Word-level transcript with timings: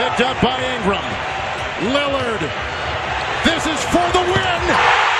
picked 0.00 0.22
up 0.22 0.40
by 0.40 0.58
Ingram. 0.76 1.04
Lillard. 1.92 2.40
This 3.44 3.66
is 3.66 3.80
for 3.92 4.06
the 4.16 4.22
win. 4.32 5.10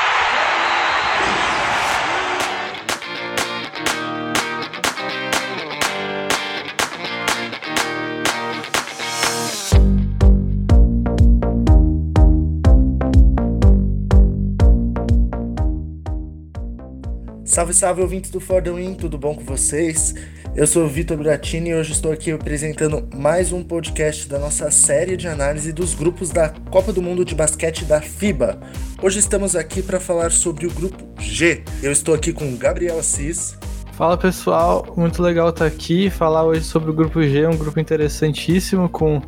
Salve, 17.45 17.75
salve 17.75 18.01
ouvintes 18.01 18.31
do 18.31 18.41
For 18.41 18.63
the 18.63 18.73
Win, 18.73 18.95
tudo 18.95 19.19
bom 19.19 19.35
com 19.35 19.45
vocês? 19.45 20.15
Eu 20.55 20.67
sou 20.67 20.85
o 20.85 20.89
Vitor 20.89 21.17
Bratini 21.17 21.71
e 21.71 21.75
hoje 21.75 21.93
estou 21.93 22.11
aqui 22.11 22.33
apresentando 22.33 23.09
mais 23.15 23.53
um 23.53 23.63
podcast 23.63 24.29
da 24.29 24.37
nossa 24.37 24.69
série 24.69 25.17
de 25.17 25.29
análise 25.29 25.73
dos 25.73 25.95
grupos 25.95 26.31
da 26.31 26.49
Copa 26.71 26.93
do 26.93 27.01
Mundo 27.01 27.25
de 27.25 27.37
Basquete 27.37 27.85
da 27.85 28.01
FIBA. 28.01 28.59
Hoje 29.01 29.21
estamos 29.21 29.55
aqui 29.55 29.81
para 29.81 30.01
falar 30.01 30.33
sobre 30.33 30.67
o 30.67 30.71
grupo 30.71 31.09
G. 31.21 31.63
Eu 31.81 31.93
estou 31.93 32.17
aqui 32.17 32.33
com 32.33 32.57
Gabriel 32.57 32.99
Assis. 32.99 33.57
Fala 33.93 34.17
pessoal, 34.17 34.93
muito 34.97 35.23
legal 35.23 35.51
estar 35.51 35.67
aqui 35.67 36.11
falar 36.11 36.45
hoje 36.45 36.65
sobre 36.65 36.91
o 36.91 36.95
grupo 36.95 37.23
G, 37.23 37.47
um 37.47 37.57
grupo 37.57 37.79
interessantíssimo 37.79 38.89
com, 38.89 39.23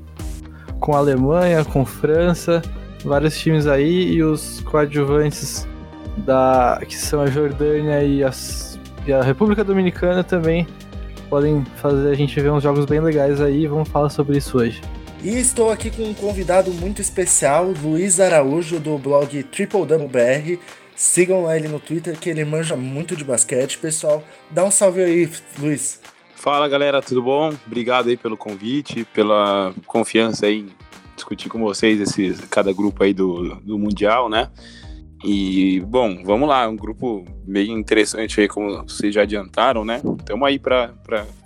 com 0.80 0.96
Alemanha, 0.96 1.64
com 1.64 1.84
França, 1.84 2.60
vários 3.04 3.38
times 3.38 3.68
aí 3.68 4.12
e 4.12 4.24
os 4.24 4.60
coadjuvantes 4.62 5.68
da, 6.16 6.80
que 6.86 6.96
são 6.96 7.20
a 7.20 7.26
Jordânia 7.26 8.02
e, 8.02 8.24
as, 8.24 8.78
e 9.06 9.12
a 9.12 9.22
República 9.22 9.62
Dominicana 9.62 10.24
também 10.24 10.66
podem 11.32 11.64
fazer 11.76 12.10
a 12.10 12.14
gente 12.14 12.38
ver 12.38 12.52
uns 12.52 12.62
jogos 12.62 12.84
bem 12.84 13.00
legais 13.00 13.40
aí. 13.40 13.66
Vamos 13.66 13.88
falar 13.88 14.10
sobre 14.10 14.36
isso 14.36 14.58
hoje. 14.58 14.82
E 15.24 15.30
estou 15.38 15.70
aqui 15.70 15.90
com 15.90 16.02
um 16.02 16.12
convidado 16.12 16.70
muito 16.72 17.00
especial, 17.00 17.72
Luiz 17.82 18.20
Araújo, 18.20 18.78
do 18.78 18.98
blog 18.98 19.42
Triple 19.44 19.86
Double 19.86 20.08
BR. 20.08 20.60
Sigam 20.94 21.50
ele 21.50 21.68
no 21.68 21.80
Twitter, 21.80 22.18
que 22.18 22.28
ele 22.28 22.44
manja 22.44 22.76
muito 22.76 23.16
de 23.16 23.24
basquete. 23.24 23.78
Pessoal, 23.78 24.22
dá 24.50 24.62
um 24.62 24.70
salve 24.70 25.02
aí, 25.02 25.30
Luiz. 25.58 26.02
Fala 26.34 26.68
galera, 26.68 27.00
tudo 27.00 27.22
bom? 27.22 27.50
Obrigado 27.66 28.10
aí 28.10 28.16
pelo 28.18 28.36
convite, 28.36 29.06
pela 29.06 29.72
confiança 29.86 30.44
aí 30.44 30.58
em 30.58 30.68
discutir 31.16 31.48
com 31.48 31.60
vocês 31.60 31.98
esse, 31.98 32.46
cada 32.50 32.74
grupo 32.74 33.02
aí 33.02 33.14
do, 33.14 33.54
do 33.62 33.78
Mundial, 33.78 34.28
né? 34.28 34.50
E, 35.24 35.80
bom, 35.80 36.22
vamos 36.24 36.48
lá, 36.48 36.68
um 36.68 36.76
grupo 36.76 37.24
meio 37.46 37.72
interessante 37.72 38.40
aí, 38.40 38.48
como 38.48 38.82
vocês 38.82 39.14
já 39.14 39.22
adiantaram, 39.22 39.84
né? 39.84 40.00
Estamos 40.18 40.46
aí 40.48 40.58
para 40.58 40.92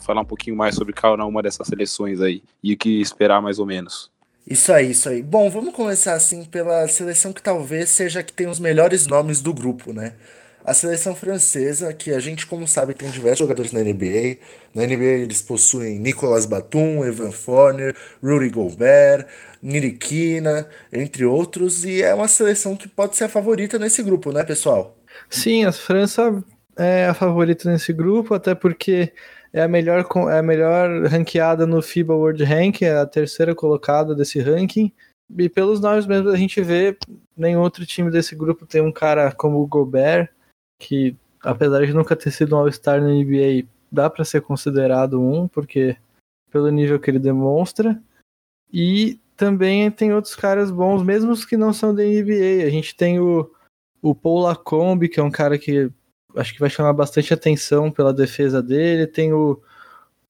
falar 0.05 0.23
um 0.23 0.27
pouquinho 0.27 0.57
mais 0.57 0.75
sobre 0.75 0.93
cada 0.93 1.25
uma 1.27 1.43
dessas 1.43 1.67
seleções 1.67 2.21
aí 2.21 2.43
e 2.63 2.73
o 2.73 2.77
que 2.77 3.01
esperar 3.01 3.43
mais 3.43 3.59
ou 3.59 3.67
menos. 3.67 4.11
Isso 4.49 4.73
aí, 4.73 4.93
isso 4.93 5.09
aí. 5.09 5.23
Bom, 5.23 5.51
vamos 5.51 5.75
começar 5.75 6.15
assim 6.15 6.45
pela 6.45 6.87
seleção 6.87 7.33
que 7.33 7.43
talvez 7.43 7.91
seja 7.91 8.23
que 8.23 8.33
tem 8.33 8.47
os 8.47 8.61
melhores 8.61 9.07
nomes 9.07 9.43
do 9.43 9.53
grupo, 9.53 9.93
né? 9.93 10.15
A 10.67 10.75
seleção 10.75 11.15
francesa, 11.15 11.95
que 11.95 12.11
a 12.11 12.19
gente, 12.19 12.45
como 12.45 12.67
sabe, 12.67 12.93
tem 12.93 13.09
diversos 13.09 13.39
jogadores 13.39 13.71
na 13.71 13.79
NBA. 13.79 14.39
Na 14.75 14.85
NBA 14.85 15.23
eles 15.23 15.41
possuem 15.41 15.97
Nicolas 16.01 16.45
Batum, 16.45 17.05
Evan 17.05 17.31
Fournier, 17.31 17.95
Rudy 18.21 18.51
Gobert, 18.51 19.29
Niriquina, 19.63 20.69
entre 20.93 21.25
outros. 21.25 21.85
E 21.85 22.03
é 22.03 22.13
uma 22.13 22.27
seleção 22.27 22.75
que 22.75 22.89
pode 22.89 23.15
ser 23.15 23.25
a 23.25 23.29
favorita 23.29 23.79
nesse 23.79 24.03
grupo, 24.03 24.33
né, 24.33 24.43
pessoal? 24.43 24.99
Sim, 25.31 25.65
a 25.65 25.71
França 25.71 26.43
é 26.77 27.07
a 27.07 27.15
favorita 27.15 27.71
nesse 27.71 27.93
grupo, 27.93 28.35
até 28.35 28.53
porque 28.53 29.13
é 29.53 29.63
a 29.63 29.69
melhor, 29.69 30.05
é 30.33 30.39
a 30.39 30.43
melhor 30.43 31.05
ranqueada 31.07 31.65
no 31.65 31.81
FIBA 31.81 32.13
World 32.13 32.43
Rank, 32.43 32.83
é 32.83 32.97
a 32.97 33.07
terceira 33.07 33.55
colocada 33.55 34.17
desse 34.17 34.41
ranking. 34.41 34.93
E 35.39 35.49
pelos 35.49 35.81
nomes 35.81 36.07
mesmo 36.07 36.29
a 36.29 36.37
gente 36.37 36.61
vê, 36.61 36.97
nenhum 37.37 37.61
outro 37.61 37.87
time 37.87 38.11
desse 38.11 38.35
grupo 38.35 38.67
tem 38.67 38.81
um 38.81 38.91
cara 38.91 39.31
como 39.31 39.61
o 39.61 39.67
Gobert, 39.69 40.29
que 40.79 41.17
apesar 41.43 41.87
de 41.87 41.95
nunca 41.95 42.17
ter 42.17 42.31
sido 42.31 42.57
um 42.57 42.59
All-Star 42.59 43.01
na 43.01 43.09
NBA, 43.09 43.67
dá 43.91 44.11
para 44.11 44.25
ser 44.25 44.43
considerado 44.43 45.21
um, 45.21 45.47
porque 45.47 45.97
pelo 46.51 46.69
nível 46.71 46.99
que 46.99 47.11
ele 47.11 47.19
demonstra. 47.19 48.01
E 48.73 49.21
também 49.37 49.91
tem 49.91 50.13
outros 50.13 50.35
caras 50.35 50.71
bons, 50.71 51.03
mesmo 51.03 51.31
os 51.31 51.45
que 51.45 51.57
não 51.57 51.73
são 51.73 51.95
da 51.95 52.03
NBA. 52.03 52.65
A 52.67 52.71
gente 52.71 52.97
tem 52.97 53.21
o, 53.21 53.51
o 54.03 54.15
Paul 54.15 54.41
Lacombe, 54.41 55.09
que 55.09 55.21
é 55.21 55.23
um 55.23 55.31
cara 55.31 55.59
que 55.59 55.91
acho 56.35 56.53
que 56.53 56.61
vai 56.61 56.71
chamar 56.71 56.93
bastante 56.93 57.33
atenção 57.33 57.91
pela 57.91 58.13
defesa 58.13 58.63
dele. 58.63 59.07
Tem 59.07 59.33
o, 59.33 59.61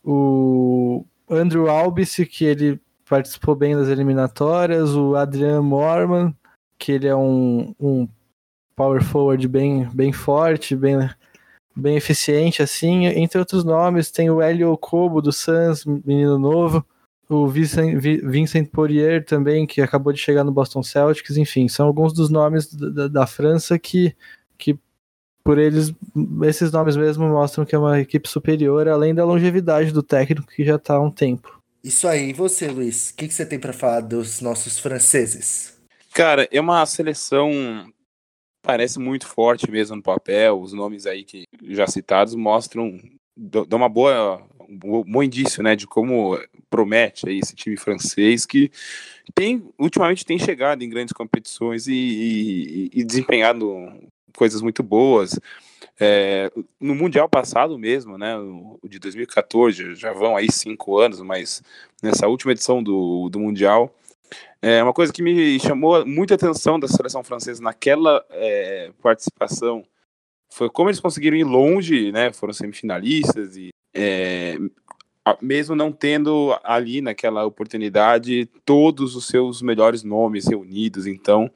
o 0.04 1.04
Andrew 1.30 1.68
Albis, 1.68 2.16
que 2.16 2.44
ele 2.44 2.80
participou 3.08 3.54
bem 3.54 3.74
das 3.74 3.88
eliminatórias. 3.88 4.94
O 4.94 5.16
Adrian 5.16 5.62
Morman, 5.62 6.34
que 6.78 6.92
ele 6.92 7.06
é 7.06 7.16
um, 7.16 7.74
um 7.80 8.08
power 8.76 9.02
forward 9.02 9.48
bem, 9.48 9.88
bem 9.92 10.12
forte, 10.12 10.76
bem, 10.76 11.10
bem 11.74 11.96
eficiente, 11.96 12.62
assim. 12.62 13.06
Entre 13.06 13.38
outros 13.38 13.64
nomes, 13.64 14.10
tem 14.10 14.30
o 14.30 14.42
Helio 14.42 14.76
Kobo 14.76 15.22
do 15.22 15.32
Suns, 15.32 15.84
menino 15.84 16.38
novo. 16.38 16.84
O 17.28 17.48
Vincent, 17.48 18.00
Vincent 18.00 18.70
Poirier 18.70 19.24
também, 19.24 19.66
que 19.66 19.80
acabou 19.80 20.12
de 20.12 20.20
chegar 20.20 20.44
no 20.44 20.52
Boston 20.52 20.82
Celtics. 20.82 21.36
Enfim, 21.36 21.66
são 21.66 21.86
alguns 21.86 22.12
dos 22.12 22.30
nomes 22.30 22.72
da, 22.72 23.08
da 23.08 23.26
França 23.26 23.76
que, 23.78 24.14
que 24.56 24.78
por 25.42 25.58
eles, 25.58 25.92
esses 26.44 26.70
nomes 26.70 26.96
mesmo 26.96 27.26
mostram 27.26 27.64
que 27.64 27.74
é 27.74 27.78
uma 27.78 27.98
equipe 27.98 28.28
superior, 28.28 28.86
além 28.86 29.14
da 29.14 29.24
longevidade 29.24 29.90
do 29.90 30.02
técnico 30.02 30.46
que 30.46 30.64
já 30.64 30.76
está 30.76 30.94
há 30.94 31.00
um 31.00 31.10
tempo. 31.10 31.60
Isso 31.82 32.06
aí, 32.06 32.30
e 32.30 32.32
você, 32.32 32.68
Luiz? 32.68 33.10
O 33.10 33.16
que, 33.16 33.28
que 33.28 33.34
você 33.34 33.46
tem 33.46 33.58
para 33.58 33.72
falar 33.72 34.00
dos 34.00 34.40
nossos 34.40 34.78
franceses? 34.78 35.76
Cara, 36.12 36.48
é 36.50 36.60
uma 36.60 36.84
seleção 36.86 37.50
parece 38.66 38.98
muito 38.98 39.26
forte 39.26 39.70
mesmo 39.70 39.96
no 39.96 40.02
papel. 40.02 40.60
Os 40.60 40.72
nomes 40.72 41.06
aí 41.06 41.24
que 41.24 41.44
já 41.62 41.86
citados 41.86 42.34
mostram, 42.34 42.98
dão 43.36 43.78
uma 43.78 43.88
boa, 43.88 44.42
um 44.68 45.04
bom 45.04 45.22
indício, 45.22 45.62
né, 45.62 45.76
de 45.76 45.86
como 45.86 46.38
promete 46.68 47.28
aí 47.28 47.38
esse 47.38 47.54
time 47.54 47.76
francês 47.76 48.44
que 48.44 48.70
tem 49.34 49.64
ultimamente 49.78 50.26
tem 50.26 50.38
chegado 50.38 50.82
em 50.82 50.88
grandes 50.88 51.12
competições 51.12 51.86
e, 51.86 51.94
e, 51.94 52.90
e 52.92 53.04
desempenhado 53.04 53.92
coisas 54.36 54.60
muito 54.60 54.82
boas. 54.82 55.38
É, 55.98 56.52
no 56.78 56.94
Mundial 56.94 57.28
passado 57.28 57.78
mesmo, 57.78 58.18
né, 58.18 58.36
o 58.36 58.78
de 58.88 58.98
2014, 58.98 59.94
já 59.94 60.12
vão 60.12 60.36
aí 60.36 60.50
cinco 60.50 60.98
anos, 60.98 61.20
mas 61.22 61.62
nessa 62.02 62.26
última 62.26 62.52
edição 62.52 62.82
do, 62.82 63.28
do 63.30 63.38
Mundial, 63.38 63.94
é 64.60 64.82
uma 64.82 64.92
coisa 64.92 65.12
que 65.12 65.22
me 65.22 65.58
chamou 65.60 66.04
muita 66.06 66.34
atenção 66.34 66.78
da 66.78 66.88
seleção 66.88 67.22
francesa 67.22 67.62
naquela 67.62 68.24
é, 68.30 68.90
participação 69.02 69.84
foi 70.50 70.70
como 70.70 70.88
eles 70.88 71.00
conseguiram 71.00 71.36
ir 71.36 71.44
longe, 71.44 72.10
né? 72.12 72.32
Foram 72.32 72.52
semifinalistas 72.52 73.56
e 73.56 73.70
é, 73.94 74.56
mesmo 75.40 75.74
não 75.74 75.92
tendo 75.92 76.56
ali 76.62 77.00
naquela 77.00 77.44
oportunidade 77.44 78.46
todos 78.64 79.16
os 79.16 79.26
seus 79.26 79.60
melhores 79.60 80.02
nomes 80.02 80.46
reunidos, 80.46 81.06
então 81.06 81.50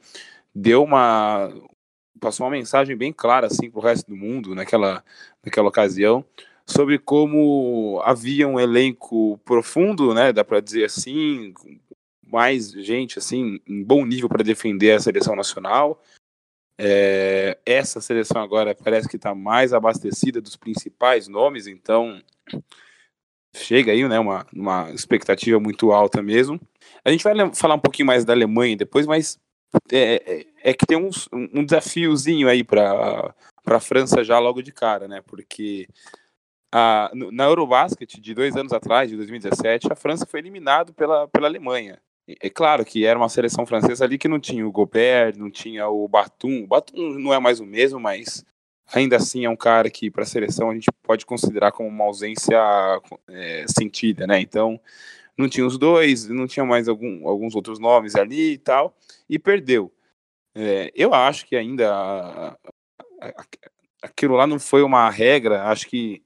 deu 0.53 0.83
uma 0.83 1.51
passou 2.19 2.45
uma 2.45 2.51
mensagem 2.51 2.95
bem 2.95 3.11
clara 3.11 3.47
assim 3.47 3.71
para 3.71 3.79
o 3.79 3.83
resto 3.83 4.07
do 4.07 4.15
mundo 4.15 4.53
naquela 4.53 5.03
naquela 5.43 5.69
ocasião 5.69 6.23
sobre 6.65 6.99
como 6.99 8.01
havia 8.03 8.47
um 8.47 8.59
elenco 8.59 9.39
profundo, 9.43 10.13
né? 10.13 10.31
Dá 10.31 10.43
para 10.43 10.59
dizer 10.59 10.85
assim, 10.85 11.53
mais 12.31 12.71
gente 12.71 13.19
assim 13.19 13.59
em 13.67 13.83
bom 13.83 14.05
nível 14.05 14.29
para 14.29 14.43
defender 14.43 14.91
a 14.91 14.99
seleção 14.99 15.35
nacional. 15.35 16.01
É, 16.77 17.59
essa 17.65 18.01
seleção 18.01 18.41
agora 18.41 18.73
parece 18.73 19.07
que 19.07 19.15
está 19.15 19.35
mais 19.35 19.73
abastecida 19.73 20.41
dos 20.41 20.55
principais 20.55 21.27
nomes, 21.27 21.67
então 21.67 22.19
chega 23.53 23.91
aí, 23.91 24.07
né, 24.07 24.17
uma, 24.19 24.47
uma 24.53 24.89
expectativa 24.91 25.59
muito 25.59 25.91
alta 25.91 26.21
mesmo. 26.21 26.59
A 27.03 27.11
gente 27.11 27.23
vai 27.23 27.35
falar 27.53 27.75
um 27.75 27.79
pouquinho 27.79 28.07
mais 28.07 28.25
da 28.25 28.33
Alemanha 28.33 28.75
depois, 28.77 29.05
mas 29.05 29.39
é, 29.91 30.23
é, 30.25 30.45
é 30.71 30.73
que 30.73 30.85
tem 30.85 30.97
um, 30.97 31.09
um 31.31 31.63
desafiozinho 31.63 32.47
aí 32.47 32.63
para 32.63 33.33
a 33.65 33.79
França 33.79 34.23
já 34.23 34.39
logo 34.39 34.61
de 34.61 34.71
cara, 34.71 35.07
né? 35.07 35.21
Porque 35.21 35.87
a, 36.71 37.11
na 37.13 37.45
Eurobasket 37.45 38.19
de 38.19 38.33
dois 38.33 38.55
anos 38.55 38.73
atrás, 38.73 39.09
de 39.09 39.17
2017, 39.17 39.91
a 39.91 39.95
França 39.95 40.25
foi 40.25 40.39
eliminada 40.39 40.93
pela, 40.93 41.27
pela 41.27 41.47
Alemanha. 41.47 42.01
É 42.39 42.49
claro 42.49 42.85
que 42.85 43.05
era 43.05 43.17
uma 43.17 43.29
seleção 43.29 43.65
francesa 43.65 44.05
ali 44.05 44.17
que 44.17 44.27
não 44.27 44.39
tinha 44.39 44.67
o 44.67 44.71
Gobert, 44.71 45.35
não 45.37 45.49
tinha 45.49 45.87
o 45.87 46.07
Batum. 46.07 46.63
O 46.63 46.67
Batum 46.67 47.17
não 47.19 47.33
é 47.33 47.39
mais 47.39 47.59
o 47.59 47.65
mesmo, 47.65 47.99
mas 47.99 48.45
ainda 48.93 49.15
assim 49.15 49.45
é 49.45 49.49
um 49.49 49.55
cara 49.55 49.89
que 49.89 50.11
para 50.11 50.23
a 50.23 50.25
seleção 50.25 50.69
a 50.69 50.73
gente 50.73 50.87
pode 51.03 51.25
considerar 51.25 51.71
como 51.71 51.89
uma 51.89 52.05
ausência 52.05 52.57
é, 53.29 53.65
sentida, 53.67 54.27
né? 54.27 54.39
Então 54.39 54.79
não 55.37 55.49
tinha 55.49 55.65
os 55.65 55.77
dois, 55.77 56.27
não 56.27 56.47
tinha 56.47 56.65
mais 56.65 56.87
algum, 56.87 57.27
alguns 57.27 57.55
outros 57.55 57.79
nomes 57.79 58.15
ali 58.15 58.53
e 58.53 58.57
tal, 58.57 58.95
e 59.29 59.39
perdeu. 59.39 59.91
É, 60.53 60.91
eu 60.93 61.13
acho 61.13 61.45
que 61.45 61.55
ainda 61.55 62.57
aquilo 64.01 64.35
lá 64.35 64.47
não 64.47 64.59
foi 64.59 64.83
uma 64.83 65.09
regra. 65.09 65.63
Acho 65.63 65.87
que 65.87 66.21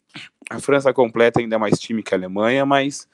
a 0.49 0.59
França 0.59 0.93
completa 0.93 1.39
ainda 1.39 1.59
mais 1.59 1.79
time 1.79 2.03
que 2.03 2.13
a 2.13 2.17
Alemanha, 2.17 2.65
mas 2.65 3.07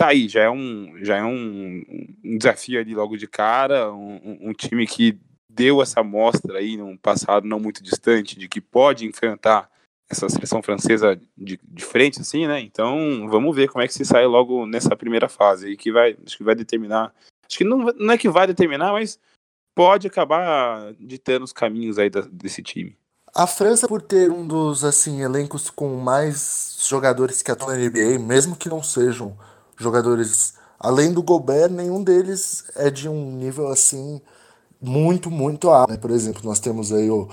tá 0.00 0.08
aí, 0.08 0.30
já 0.30 0.44
é 0.44 0.50
um, 0.50 0.94
já 1.04 1.18
é 1.18 1.22
um, 1.22 1.84
um 2.24 2.38
desafio 2.38 2.80
ali 2.80 2.94
logo 2.94 3.18
de 3.18 3.26
cara, 3.26 3.92
um, 3.92 4.48
um, 4.48 4.52
time 4.54 4.86
que 4.86 5.18
deu 5.46 5.82
essa 5.82 6.02
mostra 6.02 6.56
aí 6.56 6.78
num 6.78 6.96
passado 6.96 7.46
não 7.46 7.60
muito 7.60 7.82
distante 7.82 8.38
de 8.38 8.48
que 8.48 8.62
pode 8.62 9.04
enfrentar 9.04 9.70
essa 10.08 10.26
seleção 10.30 10.62
francesa 10.62 11.20
de, 11.36 11.60
de 11.62 11.84
frente, 11.84 12.18
assim, 12.18 12.46
né? 12.46 12.60
Então, 12.60 13.28
vamos 13.28 13.54
ver 13.54 13.68
como 13.68 13.84
é 13.84 13.86
que 13.86 13.92
se 13.92 14.06
sai 14.06 14.24
logo 14.24 14.64
nessa 14.64 14.96
primeira 14.96 15.28
fase 15.28 15.66
aí, 15.66 15.76
que 15.76 15.92
vai, 15.92 16.16
acho 16.26 16.38
que 16.38 16.44
vai 16.44 16.54
determinar. 16.54 17.12
Acho 17.46 17.58
que 17.58 17.64
não, 17.64 17.92
não 17.98 18.14
é 18.14 18.16
que 18.16 18.28
vai 18.30 18.46
determinar, 18.46 18.92
mas 18.92 19.20
pode 19.76 20.06
acabar 20.06 20.94
ditando 20.98 21.44
os 21.44 21.52
caminhos 21.52 21.98
aí 21.98 22.08
da, 22.08 22.22
desse 22.22 22.62
time. 22.62 22.96
A 23.34 23.46
França, 23.46 23.86
por 23.86 24.00
ter 24.00 24.30
um 24.30 24.48
dos 24.48 24.82
assim 24.82 25.20
elencos 25.20 25.68
com 25.68 25.96
mais 25.96 26.78
jogadores 26.88 27.42
que 27.42 27.50
atuam 27.50 27.76
na 27.76 27.76
NBA, 27.76 28.18
mesmo 28.18 28.56
que 28.56 28.70
não 28.70 28.82
sejam 28.82 29.36
jogadores 29.82 30.54
além 30.78 31.12
do 31.12 31.22
Gobert, 31.22 31.70
nenhum 31.70 32.02
deles 32.02 32.64
é 32.74 32.90
de 32.90 33.08
um 33.08 33.32
nível 33.32 33.68
assim 33.68 34.20
muito, 34.80 35.30
muito 35.30 35.68
alto. 35.68 35.90
Né? 35.90 35.98
Por 35.98 36.10
exemplo, 36.10 36.40
nós 36.44 36.58
temos 36.58 36.92
aí 36.92 37.10
o 37.10 37.28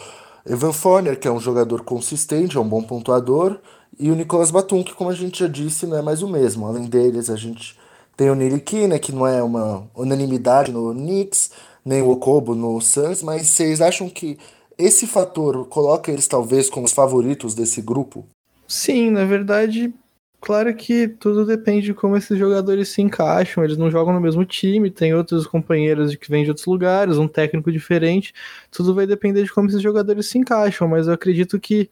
Evan 0.45 0.73
Fournier, 0.73 1.17
que 1.19 1.27
é 1.27 1.31
um 1.31 1.39
jogador 1.39 1.83
consistente, 1.83 2.57
é 2.57 2.59
um 2.59 2.67
bom 2.67 2.83
pontuador, 2.83 3.59
e 3.97 4.11
o 4.11 4.15
Nicolas 4.15 4.51
Batum, 4.51 4.83
que 4.83 4.94
como 4.94 5.09
a 5.09 5.15
gente 5.15 5.39
já 5.39 5.47
disse, 5.47 5.88
não 5.88 5.97
é 5.97 6.01
mais 6.01 6.21
o 6.21 6.27
mesmo. 6.27 6.67
Além 6.67 6.85
deles, 6.85 7.29
a 7.29 7.35
gente 7.35 7.77
tem 8.15 8.29
o 8.29 8.35
Nirikin, 8.35 8.89
que 9.00 9.11
não 9.11 9.25
é 9.25 9.41
uma 9.41 9.88
unanimidade 9.95 10.71
no 10.71 10.93
Knicks, 10.93 11.51
nem 11.83 12.01
o 12.01 12.09
Okobo 12.09 12.53
no 12.53 12.79
Suns, 12.81 13.23
mas 13.23 13.47
vocês 13.47 13.79
acham 13.79 14.09
que 14.09 14.38
esse 14.77 15.07
fator 15.07 15.65
coloca 15.67 16.11
eles 16.11 16.27
talvez 16.27 16.69
como 16.69 16.85
os 16.85 16.91
favoritos 16.91 17.55
desse 17.55 17.81
grupo? 17.81 18.25
Sim, 18.67 19.09
na 19.09 19.23
verdade, 19.23 19.93
claro 20.42 20.75
que 20.75 21.07
tudo 21.07 21.45
depende 21.45 21.88
de 21.88 21.94
como 21.94 22.16
esses 22.18 22.38
jogadores 22.38 22.89
se 22.89 23.01
encaixam. 23.01 23.63
Eles 23.63 23.78
não 23.78 23.92
jogam 23.92 24.13
no 24.13 24.22
mesmo 24.22 24.45
time, 24.45 24.92
tem 24.92 25.13
outros 25.13 25.48
companheiros 25.48 26.16
que 26.16 26.30
vêm 26.30 26.44
de 26.44 26.50
outros 26.50 26.66
lugares, 26.66 27.18
um 27.18 27.28
técnico 27.28 27.72
diferente. 27.72 28.34
Tudo 28.72 28.94
vai 28.94 29.07
depender 29.07 29.44
de 29.44 29.51
como 29.54 29.68
esses 29.68 29.81
jogadores 29.81 30.28
se 30.28 30.38
encaixam, 30.38 30.88
mas 30.88 31.07
eu 31.07 31.13
acredito 31.13 31.60
que 31.60 31.89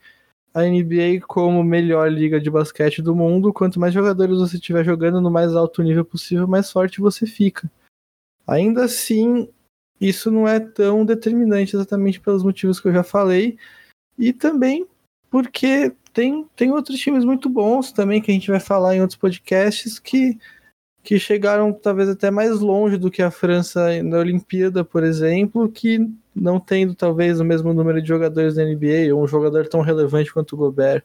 a 0.54 0.64
NBA, 0.64 1.20
como 1.28 1.62
melhor 1.64 2.10
liga 2.10 2.40
de 2.40 2.50
basquete 2.50 3.02
do 3.02 3.14
mundo, 3.14 3.52
quanto 3.52 3.78
mais 3.80 3.94
jogadores 3.94 4.38
você 4.38 4.56
estiver 4.56 4.86
jogando 4.86 5.20
no 5.20 5.30
mais 5.30 5.54
alto 5.54 5.84
nível 5.84 6.06
possível, 6.06 6.48
mais 6.48 6.72
forte 6.72 7.02
você 7.02 7.26
fica. 7.26 7.70
Ainda 8.48 8.86
assim, 8.86 9.50
isso 10.00 10.32
não 10.32 10.48
é 10.48 10.60
tão 10.60 11.06
determinante 11.06 11.76
exatamente 11.76 12.22
pelos 12.22 12.42
motivos 12.42 12.80
que 12.80 12.88
eu 12.88 12.94
já 12.94 13.04
falei. 13.04 13.58
E 14.18 14.32
também 14.32 14.88
porque 15.30 15.92
tem, 16.14 16.46
tem 16.56 16.72
outros 16.72 16.98
times 17.00 17.26
muito 17.26 17.50
bons 17.50 17.92
também 17.92 18.22
que 18.22 18.32
a 18.32 18.34
gente 18.34 18.50
vai 18.50 18.60
falar 18.60 18.96
em 18.96 19.02
outros 19.02 19.18
podcasts 19.18 20.00
que, 20.00 20.38
que 21.04 21.20
chegaram 21.20 21.74
talvez 21.74 22.08
até 22.10 22.32
mais 22.32 22.60
longe 22.60 22.98
do 22.98 23.12
que 23.12 23.22
a 23.22 23.30
França 23.30 24.02
na 24.02 24.20
Olimpíada, 24.20 24.84
por 24.84 25.04
exemplo, 25.04 25.70
que 25.70 26.00
não 26.36 26.60
tendo 26.60 26.96
talvez 26.96 27.40
o 27.40 27.46
mesmo 27.46 27.74
número 27.74 28.02
de 28.02 28.08
jogadores 28.08 28.56
da 28.56 28.64
NBA 28.64 29.14
ou 29.14 29.24
um 29.24 29.28
jogador 29.28 29.68
tão 29.68 29.82
relevante 29.82 30.34
quanto 30.34 30.54
o 30.54 30.58
Gobert. 30.58 31.04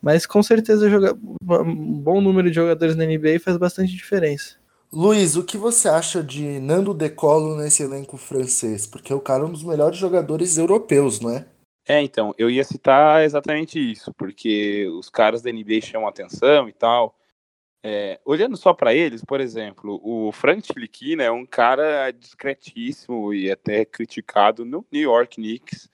Mas 0.00 0.26
com 0.26 0.42
certeza 0.42 0.88
joga... 0.88 1.14
um 1.14 1.98
bom 1.98 2.20
número 2.20 2.48
de 2.48 2.56
jogadores 2.56 2.96
na 2.96 3.04
NBA 3.04 3.40
faz 3.40 3.56
bastante 3.56 3.92
diferença. 3.92 4.56
Luiz, 4.92 5.36
o 5.36 5.42
que 5.42 5.56
você 5.56 5.88
acha 5.88 6.22
de 6.22 6.60
Nando 6.60 6.94
De 6.94 7.10
Colo 7.10 7.56
nesse 7.56 7.82
elenco 7.82 8.16
francês? 8.16 8.86
Porque 8.86 9.12
o 9.12 9.20
cara 9.20 9.42
é 9.42 9.46
um 9.46 9.52
dos 9.52 9.64
melhores 9.64 9.98
jogadores 9.98 10.56
europeus, 10.56 11.20
não 11.20 11.30
é? 11.30 11.46
É, 11.88 12.02
então, 12.02 12.34
eu 12.36 12.50
ia 12.50 12.64
citar 12.64 13.22
exatamente 13.22 13.78
isso, 13.78 14.12
porque 14.14 14.88
os 14.88 15.08
caras 15.08 15.40
da 15.40 15.52
NBA 15.52 15.80
chamam 15.80 16.08
atenção 16.08 16.68
e 16.68 16.72
tal. 16.72 17.16
É, 17.82 18.18
olhando 18.24 18.56
só 18.56 18.74
para 18.74 18.92
eles, 18.92 19.24
por 19.24 19.40
exemplo, 19.40 20.00
o 20.02 20.32
Frank 20.32 20.62
Tilikina 20.62 21.22
é 21.22 21.30
um 21.30 21.46
cara 21.46 22.10
discretíssimo 22.10 23.32
e 23.32 23.48
até 23.48 23.84
criticado 23.84 24.64
no 24.64 24.84
New 24.90 25.02
York 25.02 25.36
Knicks, 25.36 25.88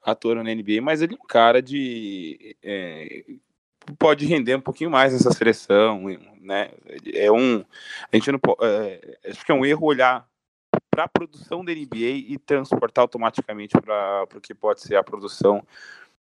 ator 0.00 0.36
na 0.36 0.54
NBA, 0.54 0.80
mas 0.80 1.02
ele 1.02 1.14
é 1.14 1.18
um 1.20 1.26
cara 1.26 1.60
de 1.60 2.56
é, 2.62 3.24
pode 3.98 4.26
render 4.26 4.54
um 4.54 4.60
pouquinho 4.60 4.90
mais 4.90 5.12
nessa 5.12 5.32
seleção, 5.32 6.04
né? 6.40 6.70
É 7.12 7.32
um, 7.32 7.64
a 8.12 8.16
gente 8.16 8.30
não 8.30 8.40
é, 8.62 9.18
acho 9.28 9.44
que 9.44 9.50
é 9.50 9.54
um 9.54 9.64
erro 9.64 9.86
olhar 9.86 10.28
para 10.90 11.04
a 11.04 11.08
produção 11.08 11.64
da 11.64 11.72
NBA 11.72 12.28
e 12.28 12.38
transportar 12.38 13.02
automaticamente 13.02 13.74
para 13.80 14.26
o 14.34 14.40
que 14.40 14.54
pode 14.54 14.80
ser 14.80 14.96
a 14.96 15.02
produção 15.02 15.64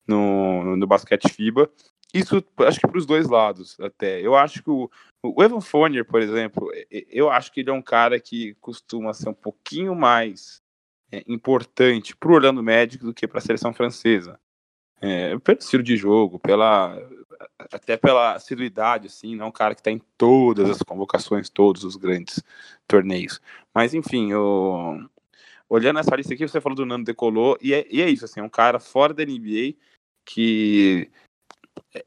no, 0.07 0.77
no 0.77 0.87
basquete 0.87 1.33
FIBA. 1.33 1.71
Isso 2.13 2.45
acho 2.61 2.79
que 2.79 2.87
para 2.87 2.99
os 2.99 3.07
dois 3.07 3.29
lados 3.29 3.79
até. 3.81 4.21
Eu 4.21 4.37
acho 4.37 4.63
que 4.63 4.71
o, 4.71 4.89
o 5.23 5.43
Evan 5.43 5.61
Fournier, 5.61 6.05
por 6.05 6.23
exemplo, 6.23 6.71
eu 7.11 7.29
acho 7.29 7.53
que 7.53 7.61
ele 7.61 7.71
é 7.71 7.73
um 7.73 7.83
cara 7.83 8.21
que 8.21 8.55
costuma 8.61 9.13
ser 9.13 9.29
um 9.29 9.35
pouquinho 9.35 9.95
mais 9.97 10.63
é, 11.11 11.25
importante 11.27 12.17
para 12.17 12.31
o 12.31 12.35
Orlando 12.35 12.63
Magic 12.63 13.05
do 13.05 13.13
que 13.13 13.27
para 13.27 13.39
a 13.39 13.43
seleção 13.43 13.75
francesa. 13.75 14.39
É, 15.01 15.37
pelo 15.41 15.59
estilo 15.59 15.83
de 15.83 15.97
jogo, 15.97 16.39
pela 16.39 16.97
até 17.59 17.97
pela 17.97 18.35
assiduidade, 18.35 19.09
assim, 19.09 19.37
não 19.37 19.47
é 19.47 19.49
um 19.49 19.53
cara 19.53 19.75
que 19.75 19.81
está 19.81 19.91
em 19.91 20.01
todas 20.19 20.71
as 20.71 20.83
convocações, 20.83 21.49
todos 21.49 21.85
os 21.85 21.97
grandes 21.97 22.43
torneios. 22.87 23.41
Mas, 23.75 23.95
enfim, 23.95 24.33
o... 24.35 24.99
olhando 25.69 25.99
essa 25.99 26.15
lista 26.17 26.35
aqui, 26.35 26.47
você 26.47 26.61
falou 26.61 26.77
do 26.77 26.87
Nando 26.87 27.05
Decolou, 27.05 27.57
e 27.61 27.75
é, 27.75 27.87
e 27.91 28.03
é 28.03 28.09
isso, 28.09 28.25
assim, 28.25 28.41
é 28.41 28.43
um 28.43 28.49
cara 28.49 28.79
fora 28.81 29.15
da 29.15 29.25
NBA 29.25 29.75
que 30.25 31.11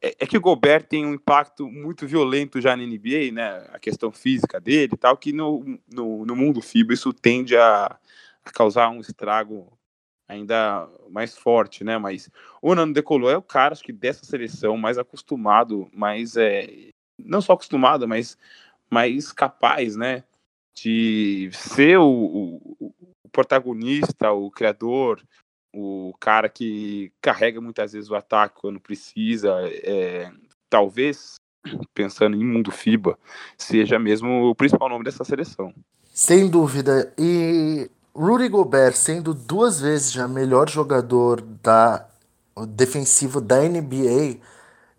é, 0.02 0.16
é, 0.20 0.26
que 0.26 0.38
o 0.38 0.42
Gobert 0.42 0.86
tem 0.88 1.06
um 1.06 1.14
impacto 1.14 1.70
muito 1.70 2.08
violento 2.08 2.60
já 2.60 2.76
na 2.76 2.84
NBA, 2.84 3.32
né? 3.32 3.66
A 3.72 3.80
questão 3.80 4.12
física 4.12 4.60
dele 4.60 4.94
e 4.94 4.98
tal, 4.98 5.18
que 5.18 5.32
no, 5.32 5.80
no, 5.92 6.26
no 6.26 6.36
mundo 6.36 6.62
FIBA 6.62 6.94
isso 6.94 7.14
tende 7.14 7.56
a, 7.56 7.98
a, 8.44 8.52
causar 8.52 8.90
um 8.90 9.00
estrago 9.00 9.77
ainda 10.28 10.88
mais 11.10 11.38
forte, 11.38 11.84
né? 11.84 11.98
Mas 11.98 12.30
o 12.62 12.76
Nando 12.76 12.94
Decolou 12.94 13.30
é 13.30 13.38
o 13.38 13.42
cara, 13.42 13.74
acho 13.74 13.84
que 13.84 13.94
dessa 13.94 14.26
seleção 14.26 14.78
mais 14.78 14.98
acostumado, 14.98 15.90
mais 15.94 16.36
é, 16.36 16.90
não 17.18 17.42
só 17.42 17.54
acostumado, 17.54 18.08
mas 18.08 18.38
mais 18.90 19.32
capaz, 19.32 19.96
né? 19.96 20.24
De 20.76 21.50
ser 21.54 21.98
o, 21.98 22.06
o, 22.08 22.94
o 23.24 23.30
protagonista, 23.32 24.32
o 24.32 24.52
criador, 24.52 25.22
o 25.74 26.14
cara 26.20 26.50
que 26.50 27.12
carrega 27.22 27.60
muitas 27.62 27.94
vezes 27.94 28.10
o 28.10 28.16
ataque 28.16 28.60
quando 28.60 28.80
precisa. 28.80 29.54
É, 29.84 30.32
talvez, 30.70 31.36
pensando 31.94 32.36
em 32.36 32.46
mundo 32.46 32.72
FIBA, 32.72 33.18
seja 33.58 33.98
mesmo 33.98 34.50
o 34.50 34.56
principal 34.56 34.90
nome 34.90 35.04
dessa 35.04 35.24
seleção. 35.24 35.74
Sem 36.06 36.50
dúvida. 36.50 37.14
E 37.18 37.90
Rudy 38.18 38.50
Gobert 38.50 38.96
sendo 38.96 39.32
duas 39.32 39.80
vezes 39.80 40.12
já 40.12 40.28
melhor 40.28 40.68
jogador 40.68 41.40
da 41.62 42.08
defensivo 42.70 43.40
da 43.40 43.62
NBA, 43.62 44.38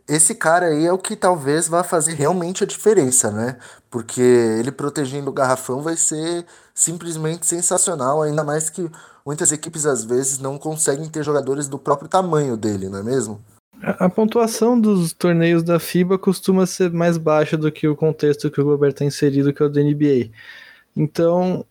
esse 0.09 0.37
cara 0.37 0.67
aí 0.67 0.87
é 0.87 0.93
o 0.93 0.99
que 0.99 1.17
talvez 1.17 1.67
vá 1.67 1.83
fazer 1.83 2.15
realmente 2.15 2.63
a 2.63 2.67
diferença, 2.67 3.33
né? 3.33 3.59
Porque 3.91 4.21
ele 4.21 4.71
protegendo 4.71 5.31
o 5.31 5.33
garrafão 5.33 5.83
vai 5.83 5.97
ser 5.97 6.47
simplesmente 6.73 7.45
sensacional, 7.45 8.23
ainda 8.23 8.45
mais 8.45 8.71
que 8.71 8.89
muitas 9.27 9.51
equipes 9.51 9.85
às 9.85 10.05
vezes 10.05 10.39
não 10.39 10.57
conseguem 10.57 11.09
ter 11.09 11.25
jogadores 11.25 11.67
do 11.67 11.77
próprio 11.77 12.09
tamanho 12.09 12.57
dele, 12.57 12.89
não 12.89 13.01
é 13.01 13.03
mesmo? 13.03 13.41
A 13.83 14.09
pontuação 14.09 14.81
dos 14.81 15.13
torneios 15.13 15.65
da 15.65 15.81
FIBA 15.81 16.19
costuma 16.19 16.67
ser 16.67 16.93
mais 16.93 17.19
baixa 17.19 17.57
do 17.57 17.71
que 17.73 17.89
o 17.89 17.97
contexto 17.97 18.49
que 18.49 18.61
o 18.61 18.65
Gobert 18.65 18.93
está 18.93 19.05
inserido, 19.05 19.53
que 19.53 19.61
é 19.61 19.67
o 19.67 19.69
da 19.69 19.83
NBA. 19.83 20.31
Então, 20.97 21.65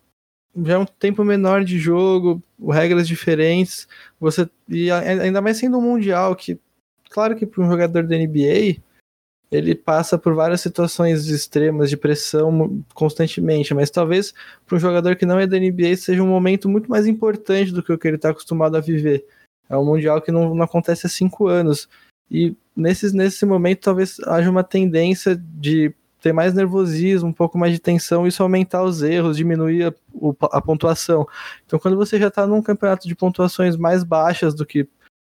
já 0.66 0.74
é 0.74 0.78
um 0.78 0.86
tempo 0.86 1.24
menor 1.24 1.64
de 1.64 1.78
jogo, 1.78 2.42
regras 2.70 3.08
diferentes, 3.08 3.88
você 4.20 4.50
e 4.68 4.92
ainda 4.92 5.42
mais 5.42 5.58
sendo 5.58 5.78
um 5.78 5.82
mundial 5.82 6.36
que 6.36 6.60
claro 7.10 7.36
que 7.36 7.46
para 7.46 7.64
um 7.64 7.70
jogador 7.70 8.04
da 8.04 8.18
NBA 8.18 8.82
ele 9.50 9.76
passa 9.76 10.18
por 10.18 10.34
várias 10.34 10.62
situações 10.62 11.28
extremas 11.28 11.90
de 11.90 11.96
pressão 11.96 12.84
constantemente, 12.94 13.74
mas 13.74 13.90
talvez 13.90 14.34
para 14.66 14.76
um 14.76 14.80
jogador 14.80 15.16
que 15.16 15.26
não 15.26 15.40
é 15.40 15.48
da 15.48 15.58
NBA 15.58 15.96
seja 15.96 16.22
um 16.22 16.28
momento 16.28 16.68
muito 16.68 16.90
mais 16.90 17.08
importante 17.08 17.72
do 17.72 17.82
que 17.82 17.94
o 17.94 17.98
que 17.98 18.08
ele 18.08 18.18
está 18.18 18.30
acostumado 18.30 18.76
a 18.76 18.82
viver. 18.82 19.26
É 19.70 19.78
um 19.78 19.86
mundial 19.86 20.22
que 20.22 20.32
não, 20.32 20.54
não 20.54 20.64
acontece 20.64 21.08
há 21.08 21.10
cinco 21.10 21.48
anos. 21.48 21.88
E 22.30 22.56
nesse, 22.76 23.16
nesse 23.16 23.46
momento 23.46 23.82
talvez 23.82 24.20
haja 24.26 24.50
uma 24.50 24.64
tendência 24.64 25.36
de 25.36 25.94
ter 26.22 26.34
mais 26.34 26.54
nervosismo, 26.54 27.30
um 27.30 27.34
pouco 27.34 27.58
mais 27.58 27.72
de 27.72 27.80
tensão, 27.80 28.26
isso 28.28 28.42
aumentar 28.42 28.84
os 28.84 29.02
erros, 29.02 29.38
diminuir 29.38 29.86
a, 29.86 29.94
a 30.52 30.62
pontuação. 30.62 31.28
Então, 31.66 31.78
quando 31.80 31.96
você 31.96 32.20
já 32.20 32.28
está 32.28 32.48
num 32.48 32.62
campeonato 32.62 33.08
de 33.08 33.16
pontuações 33.16 33.76
mais 33.76 34.04
baixas 34.04 34.54
do 34.54 34.66
que 34.66 34.88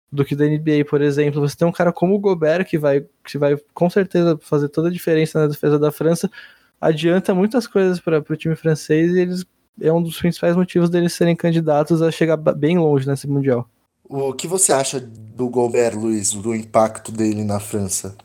do 0.10 0.24
que 0.24 0.38
da 0.38 0.46
NBA, 0.46 0.86
por 0.90 1.02
exemplo, 1.02 1.42
você 1.42 1.58
tem 1.58 1.68
um 1.68 1.72
cara 1.72 1.92
como 1.92 2.16
o 2.16 2.20
Gobert 2.20 2.66
que 2.66 2.78
vai 2.78 3.06
que 3.26 3.38
vai 3.38 3.58
com 3.74 3.90
certeza 3.90 4.40
fazer 4.42 4.70
toda 4.70 4.88
a 4.88 4.92
diferença 4.92 5.40
na 5.40 5.48
defesa 5.48 5.78
da 5.78 5.92
França, 5.92 6.32
adianta 6.80 7.36
muitas 7.36 7.68
coisas 7.68 8.00
para 8.00 8.20
o 8.20 8.36
time 8.38 8.56
francês 8.56 9.14
e 9.14 9.20
eles 9.20 9.46
é 9.82 9.92
um 9.92 10.02
dos 10.02 10.18
principais 10.18 10.56
motivos 10.56 10.90
deles 10.90 11.14
serem 11.14 11.36
candidatos 11.36 12.02
a 12.02 12.10
chegar 12.10 12.38
bem 12.38 12.78
longe 12.78 13.08
nesse 13.08 13.28
mundial. 13.28 13.70
O 14.10 14.34
que 14.34 14.48
você 14.48 14.72
acha 14.72 15.00
do 15.00 15.50
Gobert, 15.50 15.96
Luiz, 15.96 16.32
do 16.32 16.56
impacto 16.56 17.12
dele 17.12 17.44
na 17.44 17.60
França? 17.60 18.16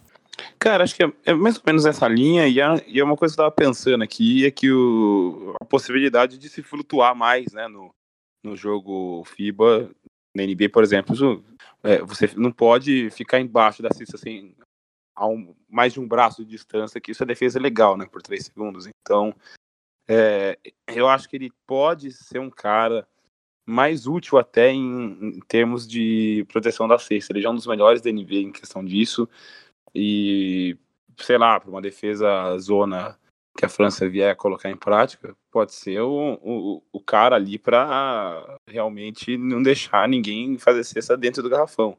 Cara, 0.59 0.85
acho 0.85 0.95
que 0.95 1.05
é, 1.05 1.13
é 1.25 1.35
mais 1.35 1.57
ou 1.57 1.63
menos 1.67 1.87
essa 1.87 2.07
linha, 2.09 2.47
e 2.47 2.61
é, 2.61 2.65
e 2.87 3.01
é 3.01 3.05
uma 3.05 3.17
coisa 3.17 3.35
que 3.35 3.41
eu 3.41 3.47
estava 3.47 3.51
pensando 3.51 4.03
aqui, 4.03 4.47
é 4.47 4.51
que 4.51 4.71
o, 4.71 5.55
a 5.61 5.65
possibilidade 5.65 6.39
de 6.39 6.49
se 6.49 6.63
flutuar 6.63 7.15
mais, 7.15 7.53
né, 7.53 7.69
no, 7.69 7.95
no 8.45 8.57
jogo 8.57 9.25
FIBA, 9.25 9.91
na 10.35 10.45
NBA, 10.45 10.69
por 10.73 10.83
exemplo, 10.83 11.15
isso, 11.15 11.45
é, 11.83 11.99
você 11.99 12.31
não 12.37 12.53
pode 12.53 13.11
ficar 13.11 13.41
embaixo 13.41 13.83
da 13.83 13.91
cesta 13.93 14.17
assim, 14.17 14.55
a 15.15 15.27
um, 15.27 15.55
mais 15.69 15.93
de 15.93 16.01
um 16.01 16.09
braço 16.09 16.45
de 16.45 16.51
distância, 16.51 17.01
que 17.01 17.11
isso 17.11 17.23
é 17.23 17.27
defesa 17.27 17.61
legal, 17.61 17.97
né, 17.97 18.07
por 18.07 18.23
três 18.23 18.47
segundos. 18.47 18.87
Então, 18.87 19.35
é, 20.09 20.59
eu 20.89 21.09
acho 21.09 21.29
que 21.29 21.37
ele 21.37 21.53
pode 21.67 22.11
ser 22.13 22.39
um 22.39 22.51
cara 22.51 23.07
mais 23.65 24.07
útil 24.07 24.39
até 24.39 24.71
em, 24.71 25.37
em, 25.37 25.41
termos 25.41 25.87
de 25.87 26.45
proteção 26.49 26.89
da 26.89 26.99
cesta. 26.99 27.33
Ele 27.33 27.41
já 27.41 27.49
é 27.49 27.53
um 27.53 27.55
dos 27.55 27.67
melhores 27.67 28.03
da 28.03 28.11
NBA 28.11 28.35
em 28.35 28.53
questão 28.53 28.85
disso. 28.85 29.29
E, 29.95 30.77
sei 31.19 31.39
lá, 31.39 31.59
para 31.61 31.71
uma 31.71 31.83
defesa 31.83 32.57
zona 32.59 33.19
que 33.57 33.67
a 33.67 33.69
França 33.69 34.09
vier 34.09 34.35
colocar 34.35 34.71
em 34.71 34.77
prática, 34.77 35.35
pode 35.51 35.75
ser 35.75 36.01
o, 36.01 36.39
o, 36.43 36.83
o 36.91 37.01
cara 37.01 37.37
ali 37.37 37.59
para 37.59 38.59
realmente 38.67 39.37
não 39.37 39.63
deixar 39.63 40.09
ninguém 40.09 40.57
fazer 40.57 40.85
cesta 40.85 41.17
dentro 41.17 41.43
do 41.43 41.51
garrafão. 41.51 41.97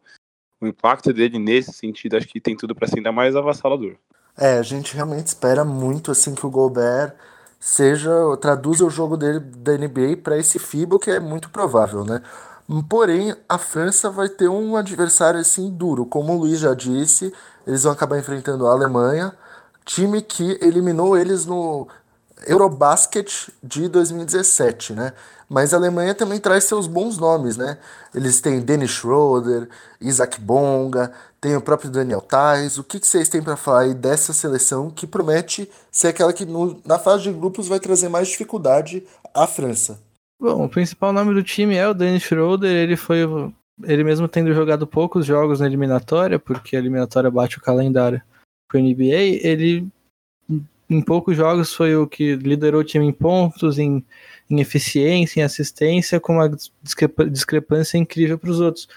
O 0.59 0.67
impacto 0.67 1.13
dele 1.13 1.37
nesse 1.37 1.71
sentido, 1.73 2.17
acho 2.17 2.27
que 2.27 2.41
tem 2.41 2.55
tudo 2.55 2.73
para 2.73 2.87
ser 2.87 2.97
ainda 2.97 3.11
mais 3.11 3.35
avassalador. 3.35 3.95
É, 4.37 4.57
a 4.57 4.63
gente 4.63 4.95
realmente 4.95 5.27
espera 5.27 5.63
muito 5.63 6.09
assim 6.09 6.33
que 6.33 6.45
o 6.45 6.49
Gobert 6.49 7.13
seja 7.59 8.11
traduza 8.41 8.83
o 8.83 8.89
jogo 8.89 9.15
dele 9.15 9.39
da 9.39 9.77
NBA 9.77 10.17
para 10.23 10.37
esse 10.37 10.57
FIBA, 10.57 10.99
que 10.99 11.11
é 11.11 11.19
muito 11.19 11.49
provável, 11.49 12.03
né? 12.03 12.21
Porém, 12.89 13.35
a 13.47 13.57
França 13.57 14.09
vai 14.09 14.29
ter 14.29 14.47
um 14.47 14.75
adversário 14.75 15.39
assim 15.39 15.69
duro, 15.69 16.05
como 16.05 16.33
o 16.33 16.39
Luiz 16.39 16.59
já 16.59 16.73
disse, 16.73 17.33
eles 17.65 17.83
vão 17.83 17.91
acabar 17.91 18.17
enfrentando 18.17 18.67
a 18.67 18.71
Alemanha, 18.71 19.33
time 19.85 20.21
que 20.21 20.57
eliminou 20.61 21.17
eles 21.17 21.45
no 21.45 21.87
Eurobasket 22.45 23.49
de 23.61 23.87
2017, 23.87 24.93
né? 24.93 25.13
Mas 25.49 25.73
a 25.73 25.77
Alemanha 25.77 26.15
também 26.15 26.39
traz 26.39 26.63
seus 26.63 26.87
bons 26.87 27.17
nomes, 27.17 27.57
né? 27.57 27.77
Eles 28.13 28.41
têm 28.41 28.59
Dennis 28.59 28.91
Schroeder, 28.91 29.69
Isaac 30.01 30.39
Bonga, 30.41 31.11
tem 31.39 31.55
o 31.55 31.61
próprio 31.61 31.91
Daniel 31.91 32.21
Tais. 32.21 32.77
O 32.77 32.83
que, 32.83 32.99
que 32.99 33.07
vocês 33.07 33.29
têm 33.29 33.41
para 33.41 33.55
falar 33.55 33.81
aí 33.81 33.93
dessa 33.93 34.33
seleção 34.33 34.89
que 34.89 35.05
promete 35.05 35.69
ser 35.91 36.07
aquela 36.07 36.33
que 36.33 36.45
no, 36.45 36.81
na 36.85 36.97
fase 36.97 37.23
de 37.23 37.33
grupos 37.33 37.67
vai 37.67 37.79
trazer 37.79 38.09
mais 38.09 38.29
dificuldade 38.29 39.03
à 39.33 39.45
França? 39.45 39.99
Bom, 40.39 40.65
o 40.65 40.69
principal 40.69 41.13
nome 41.13 41.33
do 41.33 41.43
time 41.43 41.75
é 41.75 41.87
o 41.87 41.93
Dennis 41.93 42.23
Schroeder. 42.23 42.71
Ele 42.71 42.95
foi 42.95 43.23
ele 43.81 44.03
mesmo 44.03 44.27
tendo 44.27 44.53
jogado 44.53 44.85
poucos 44.85 45.25
jogos 45.25 45.59
na 45.59 45.65
eliminatória, 45.65 46.37
porque 46.37 46.75
a 46.75 46.79
eliminatória 46.79 47.31
bate 47.31 47.57
o 47.57 47.61
calendário 47.61 48.21
para 48.67 48.79
o 48.79 48.83
NBA, 48.83 49.39
ele 49.41 49.87
em 50.89 51.01
poucos 51.01 51.35
jogos 51.35 51.73
foi 51.73 51.95
o 51.95 52.07
que 52.07 52.35
liderou 52.35 52.81
o 52.81 52.83
time 52.83 53.05
em 53.05 53.11
pontos, 53.11 53.79
em, 53.79 54.05
em 54.49 54.59
eficiência, 54.59 55.39
em 55.39 55.43
assistência, 55.43 56.19
com 56.19 56.33
uma 56.33 56.51
discrepância 57.29 57.97
incrível 57.97 58.37
para 58.37 58.51
os 58.51 58.59
outros. 58.59 58.87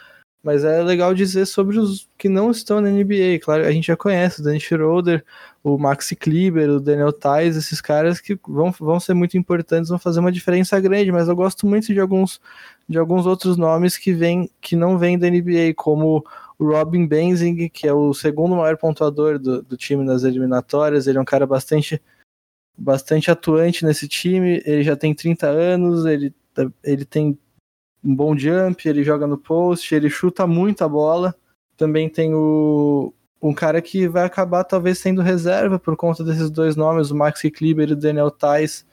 Mas 0.46 0.62
é 0.62 0.80
legal 0.80 1.12
dizer 1.12 1.44
sobre 1.44 1.76
os 1.76 2.08
que 2.16 2.28
não 2.28 2.52
estão 2.52 2.80
na 2.80 2.88
NBA. 2.88 3.40
Claro, 3.42 3.64
a 3.66 3.72
gente 3.72 3.88
já 3.88 3.96
conhece 3.96 4.40
o 4.40 4.44
Danny 4.44 4.60
Schroeder, 4.60 5.24
o 5.60 5.76
Maxi 5.76 6.14
Kleber, 6.14 6.70
o 6.70 6.78
Daniel 6.78 7.12
Tais, 7.12 7.56
esses 7.56 7.80
caras 7.80 8.20
que 8.20 8.38
vão, 8.46 8.70
vão 8.70 9.00
ser 9.00 9.12
muito 9.12 9.36
importantes, 9.36 9.90
vão 9.90 9.98
fazer 9.98 10.20
uma 10.20 10.30
diferença 10.30 10.78
grande, 10.78 11.10
mas 11.10 11.26
eu 11.26 11.34
gosto 11.34 11.66
muito 11.66 11.92
de 11.92 11.98
alguns, 11.98 12.40
de 12.88 12.96
alguns 12.96 13.26
outros 13.26 13.56
nomes 13.56 13.98
que, 13.98 14.12
vem, 14.12 14.48
que 14.60 14.76
não 14.76 14.96
vêm 14.96 15.18
da 15.18 15.28
NBA, 15.28 15.74
como 15.74 16.24
o 16.56 16.64
Robin 16.64 17.08
Benzing, 17.08 17.68
que 17.68 17.88
é 17.88 17.92
o 17.92 18.14
segundo 18.14 18.54
maior 18.54 18.76
pontuador 18.76 19.40
do, 19.40 19.62
do 19.62 19.76
time 19.76 20.04
nas 20.04 20.22
eliminatórias. 20.22 21.08
Ele 21.08 21.18
é 21.18 21.20
um 21.20 21.24
cara 21.24 21.44
bastante, 21.44 22.00
bastante 22.78 23.32
atuante 23.32 23.84
nesse 23.84 24.06
time. 24.06 24.62
Ele 24.64 24.84
já 24.84 24.94
tem 24.94 25.12
30 25.12 25.48
anos, 25.48 26.06
ele, 26.06 26.32
ele 26.84 27.04
tem 27.04 27.36
um 28.06 28.14
bom 28.14 28.36
jump, 28.38 28.88
ele 28.88 29.02
joga 29.02 29.26
no 29.26 29.36
post, 29.36 29.94
ele 29.94 30.08
chuta 30.08 30.46
muito 30.46 30.84
a 30.84 30.88
bola. 30.88 31.34
Também 31.76 32.08
tem 32.08 32.32
o, 32.32 33.12
um 33.42 33.52
cara 33.52 33.82
que 33.82 34.06
vai 34.06 34.24
acabar 34.24 34.64
talvez 34.64 34.98
sendo 34.98 35.20
reserva 35.22 35.78
por 35.78 35.96
conta 35.96 36.22
desses 36.22 36.50
dois 36.50 36.76
nomes, 36.76 37.10
o 37.10 37.16
Maxi 37.16 37.50
Kleber 37.50 37.90
e 37.90 37.92
o 37.92 37.96
Daniel 37.96 38.30
Tais, 38.30 38.86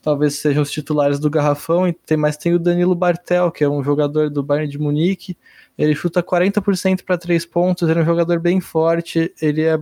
talvez 0.00 0.36
sejam 0.36 0.62
os 0.62 0.70
titulares 0.70 1.18
do 1.18 1.28
Garrafão, 1.28 1.86
e 1.86 1.92
tem, 1.92 2.16
mas 2.16 2.36
tem 2.36 2.54
o 2.54 2.58
Danilo 2.58 2.94
Bartel, 2.94 3.50
que 3.50 3.62
é 3.62 3.68
um 3.68 3.84
jogador 3.84 4.30
do 4.30 4.42
Bayern 4.42 4.70
de 4.70 4.78
Munique, 4.78 5.36
ele 5.76 5.94
chuta 5.94 6.22
40% 6.22 7.04
para 7.04 7.18
três 7.18 7.44
pontos, 7.44 7.88
ele 7.88 8.00
é 8.00 8.02
um 8.02 8.06
jogador 8.06 8.40
bem 8.40 8.60
forte, 8.60 9.32
ele 9.40 9.62
é, 9.62 9.78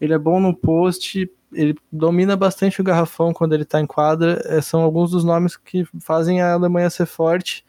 ele 0.00 0.12
é 0.12 0.18
bom 0.18 0.38
no 0.38 0.54
post, 0.54 1.30
ele 1.52 1.74
domina 1.90 2.36
bastante 2.36 2.80
o 2.80 2.84
garrafão 2.84 3.32
quando 3.32 3.52
ele 3.52 3.62
está 3.62 3.80
em 3.80 3.86
quadra. 3.86 4.42
É, 4.46 4.60
são 4.60 4.82
alguns 4.82 5.10
dos 5.10 5.22
nomes 5.22 5.56
que 5.56 5.86
fazem 6.00 6.40
a 6.40 6.52
Alemanha 6.52 6.90
ser 6.90 7.06
forte, 7.06 7.64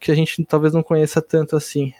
que 0.00 0.10
a 0.10 0.14
gente 0.14 0.44
talvez 0.44 0.72
não 0.72 0.82
conheça 0.82 1.20
tanto 1.20 1.56
assim. 1.56 1.92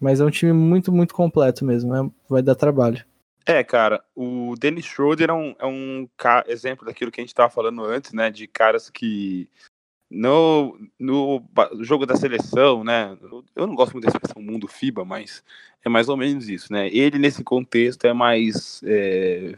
Mas 0.00 0.20
é 0.20 0.24
um 0.24 0.30
time 0.30 0.52
muito, 0.52 0.92
muito 0.92 1.14
completo 1.14 1.64
mesmo, 1.64 1.94
é, 1.94 2.10
vai 2.28 2.42
dar 2.42 2.54
trabalho. 2.54 3.04
É, 3.44 3.64
cara, 3.64 4.04
o 4.14 4.54
Dennis 4.58 4.84
Schroeder 4.84 5.30
é 5.30 5.32
um, 5.32 5.54
é 5.58 5.66
um 5.66 6.08
exemplo 6.46 6.84
daquilo 6.84 7.10
que 7.10 7.20
a 7.20 7.22
gente 7.22 7.30
estava 7.30 7.50
falando 7.50 7.82
antes, 7.82 8.12
né? 8.12 8.30
De 8.30 8.46
caras 8.46 8.90
que 8.90 9.48
no, 10.10 10.78
no 10.98 11.42
jogo 11.80 12.06
da 12.06 12.16
seleção, 12.16 12.84
né? 12.84 13.16
Eu 13.56 13.66
não 13.66 13.74
gosto 13.74 13.92
muito 13.92 14.04
da 14.04 14.10
expressão 14.10 14.42
mundo 14.42 14.68
FIBA, 14.68 15.04
mas 15.04 15.42
é 15.84 15.88
mais 15.88 16.08
ou 16.08 16.16
menos 16.16 16.48
isso, 16.48 16.72
né? 16.72 16.88
Ele 16.88 17.18
nesse 17.18 17.42
contexto 17.42 18.06
é 18.06 18.12
mais 18.12 18.82
é, 18.84 19.56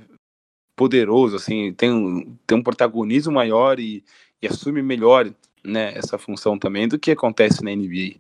poderoso, 0.77 1.37
assim, 1.37 1.73
tem 1.73 1.93
um, 1.93 2.37
tem 2.47 2.59
um 2.59 2.63
protagonismo 2.63 3.33
maior 3.33 3.79
e, 3.79 4.05
e 4.41 4.47
assume 4.47 4.83
melhor, 4.83 5.33
né? 5.65 5.93
Essa 5.97 6.19
função 6.19 6.59
também 6.59 6.89
do 6.89 6.99
que 6.99 7.11
acontece 7.11 7.63
na 7.63 7.75
NBA. 7.75 8.19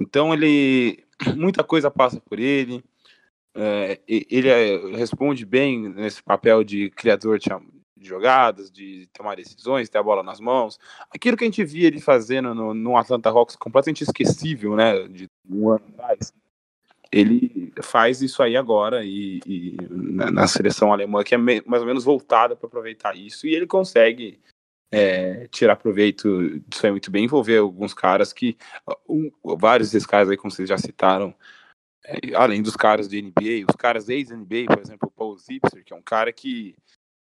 Então 0.00 0.32
ele 0.32 1.04
muita 1.36 1.64
coisa 1.64 1.90
passa 1.90 2.20
por 2.20 2.38
ele. 2.38 2.82
É, 3.54 4.00
ele 4.06 4.48
é, 4.48 4.96
responde 4.96 5.44
bem 5.44 5.88
nesse 5.88 6.22
papel 6.22 6.62
de 6.62 6.90
criador 6.90 7.38
de, 7.38 7.48
de 7.96 8.08
jogadas, 8.08 8.70
de 8.70 9.08
tomar 9.12 9.34
decisões, 9.34 9.88
ter 9.88 9.98
a 9.98 10.02
bola 10.02 10.22
nas 10.22 10.38
mãos. 10.38 10.78
Aquilo 11.10 11.36
que 11.36 11.44
a 11.44 11.46
gente 11.46 11.64
via 11.64 11.88
ele 11.88 12.00
fazendo 12.00 12.54
no, 12.54 12.72
no 12.72 12.96
Atlanta 12.96 13.30
Hawks 13.30 13.56
completamente 13.56 14.04
esquecível, 14.04 14.76
né, 14.76 15.08
de 15.08 15.28
um 15.50 15.70
ano 15.70 15.84
atrás. 15.88 16.32
Ele 17.10 17.72
faz 17.82 18.20
isso 18.20 18.42
aí 18.42 18.56
agora 18.56 19.02
e, 19.02 19.40
e 19.46 19.76
na, 19.90 20.30
na, 20.30 20.46
seleção 20.46 20.92
alemã 20.92 21.24
que 21.24 21.34
é 21.34 21.38
me, 21.38 21.62
mais 21.66 21.80
ou 21.80 21.88
menos 21.88 22.04
voltada 22.04 22.54
para 22.54 22.66
aproveitar 22.66 23.16
isso 23.16 23.46
e 23.46 23.54
ele 23.54 23.66
consegue 23.66 24.38
é, 24.90 25.46
tirar 25.48 25.76
proveito 25.76 26.60
disso 26.66 26.86
aí 26.86 26.92
muito 26.92 27.10
bem, 27.10 27.24
envolver 27.24 27.58
alguns 27.58 27.92
caras 27.92 28.32
que 28.32 28.56
um, 29.08 29.30
vários 29.56 29.90
desses 29.90 30.06
caras 30.06 30.30
aí 30.30 30.36
como 30.36 30.50
vocês 30.50 30.68
já 30.68 30.78
citaram 30.78 31.34
é, 32.04 32.34
além 32.34 32.62
dos 32.62 32.76
caras 32.76 33.08
de 33.08 33.20
NBA, 33.20 33.66
os 33.68 33.76
caras 33.76 34.08
ex-NBA, 34.08 34.66
por 34.66 34.80
exemplo, 34.80 35.08
o 35.08 35.10
Paul 35.10 35.36
Zipser, 35.36 35.84
que 35.84 35.92
é 35.92 35.96
um 35.96 36.02
cara 36.02 36.32
que 36.32 36.74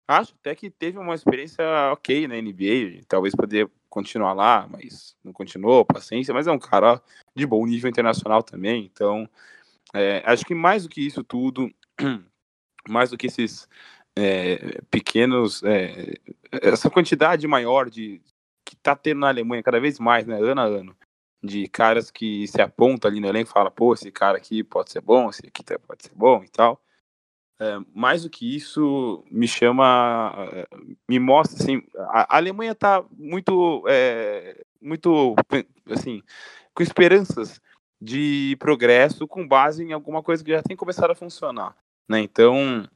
Acho 0.07 0.33
até 0.39 0.55
que 0.55 0.69
teve 0.69 0.97
uma 0.97 1.13
experiência 1.13 1.65
ok 1.91 2.29
na 2.29 2.41
NBA, 2.41 3.03
talvez 3.09 3.35
poder 3.35 3.69
continuar 3.89 4.31
lá, 4.31 4.65
mas 4.71 5.17
não 5.21 5.33
continuou, 5.33 5.83
paciência, 5.83 6.33
mas 6.33 6.47
é 6.47 6.51
um 6.51 6.59
cara 6.59 7.01
de 7.35 7.45
bom 7.45 7.65
nível 7.65 7.89
internacional 7.89 8.41
também, 8.41 8.85
então 8.85 9.29
é, 9.93 10.23
acho 10.25 10.45
que 10.45 10.55
mais 10.55 10.83
do 10.83 10.89
que 10.89 11.05
isso 11.05 11.25
tudo, 11.25 11.69
mais 12.87 13.09
do 13.09 13.17
que 13.17 13.27
esses 13.27 13.67
é, 14.17 14.81
pequenos, 14.89 15.61
é, 15.63 16.15
essa 16.51 16.89
quantidade 16.89 17.47
maior 17.47 17.89
de 17.89 18.19
que 18.65 18.75
tá 18.75 18.95
tendo 18.95 19.19
na 19.19 19.29
Alemanha 19.29 19.63
cada 19.63 19.79
vez 19.79 19.99
mais, 19.99 20.25
né, 20.25 20.37
ano 20.41 20.61
a 20.61 20.65
ano, 20.65 20.97
de 21.41 21.67
caras 21.67 22.09
que 22.09 22.47
se 22.47 22.61
apontam 22.61 23.09
ali 23.09 23.19
no 23.19 23.27
elenco 23.27 23.49
e 23.49 23.53
fala, 23.53 23.69
pô, 23.69 23.93
esse 23.93 24.11
cara 24.11 24.37
aqui 24.37 24.63
pode 24.63 24.91
ser 24.91 25.01
bom, 25.01 25.29
esse 25.29 25.45
aqui 25.47 25.63
pode 25.63 26.03
ser 26.03 26.13
bom 26.15 26.43
e 26.43 26.49
tal. 26.49 26.81
É, 27.59 27.79
mais 27.93 28.23
do 28.23 28.29
que 28.29 28.55
isso, 28.55 29.23
me 29.31 29.47
chama, 29.47 30.33
é, 30.51 30.67
me 31.09 31.19
mostra 31.19 31.61
assim, 31.61 31.81
a, 32.09 32.35
a 32.35 32.37
Alemanha 32.37 32.73
está 32.73 33.03
muito, 33.11 33.83
é, 33.87 34.63
muito, 34.81 35.35
assim, 35.89 36.21
com 36.73 36.83
esperanças 36.83 37.61
de 37.99 38.55
progresso 38.59 39.27
com 39.27 39.47
base 39.47 39.83
em 39.83 39.91
alguma 39.91 40.21
coisa 40.21 40.43
que 40.43 40.51
já 40.51 40.61
tem 40.61 40.77
começado 40.77 41.11
a 41.11 41.15
funcionar, 41.15 41.75
né? 42.07 42.19
Então, 42.19 42.87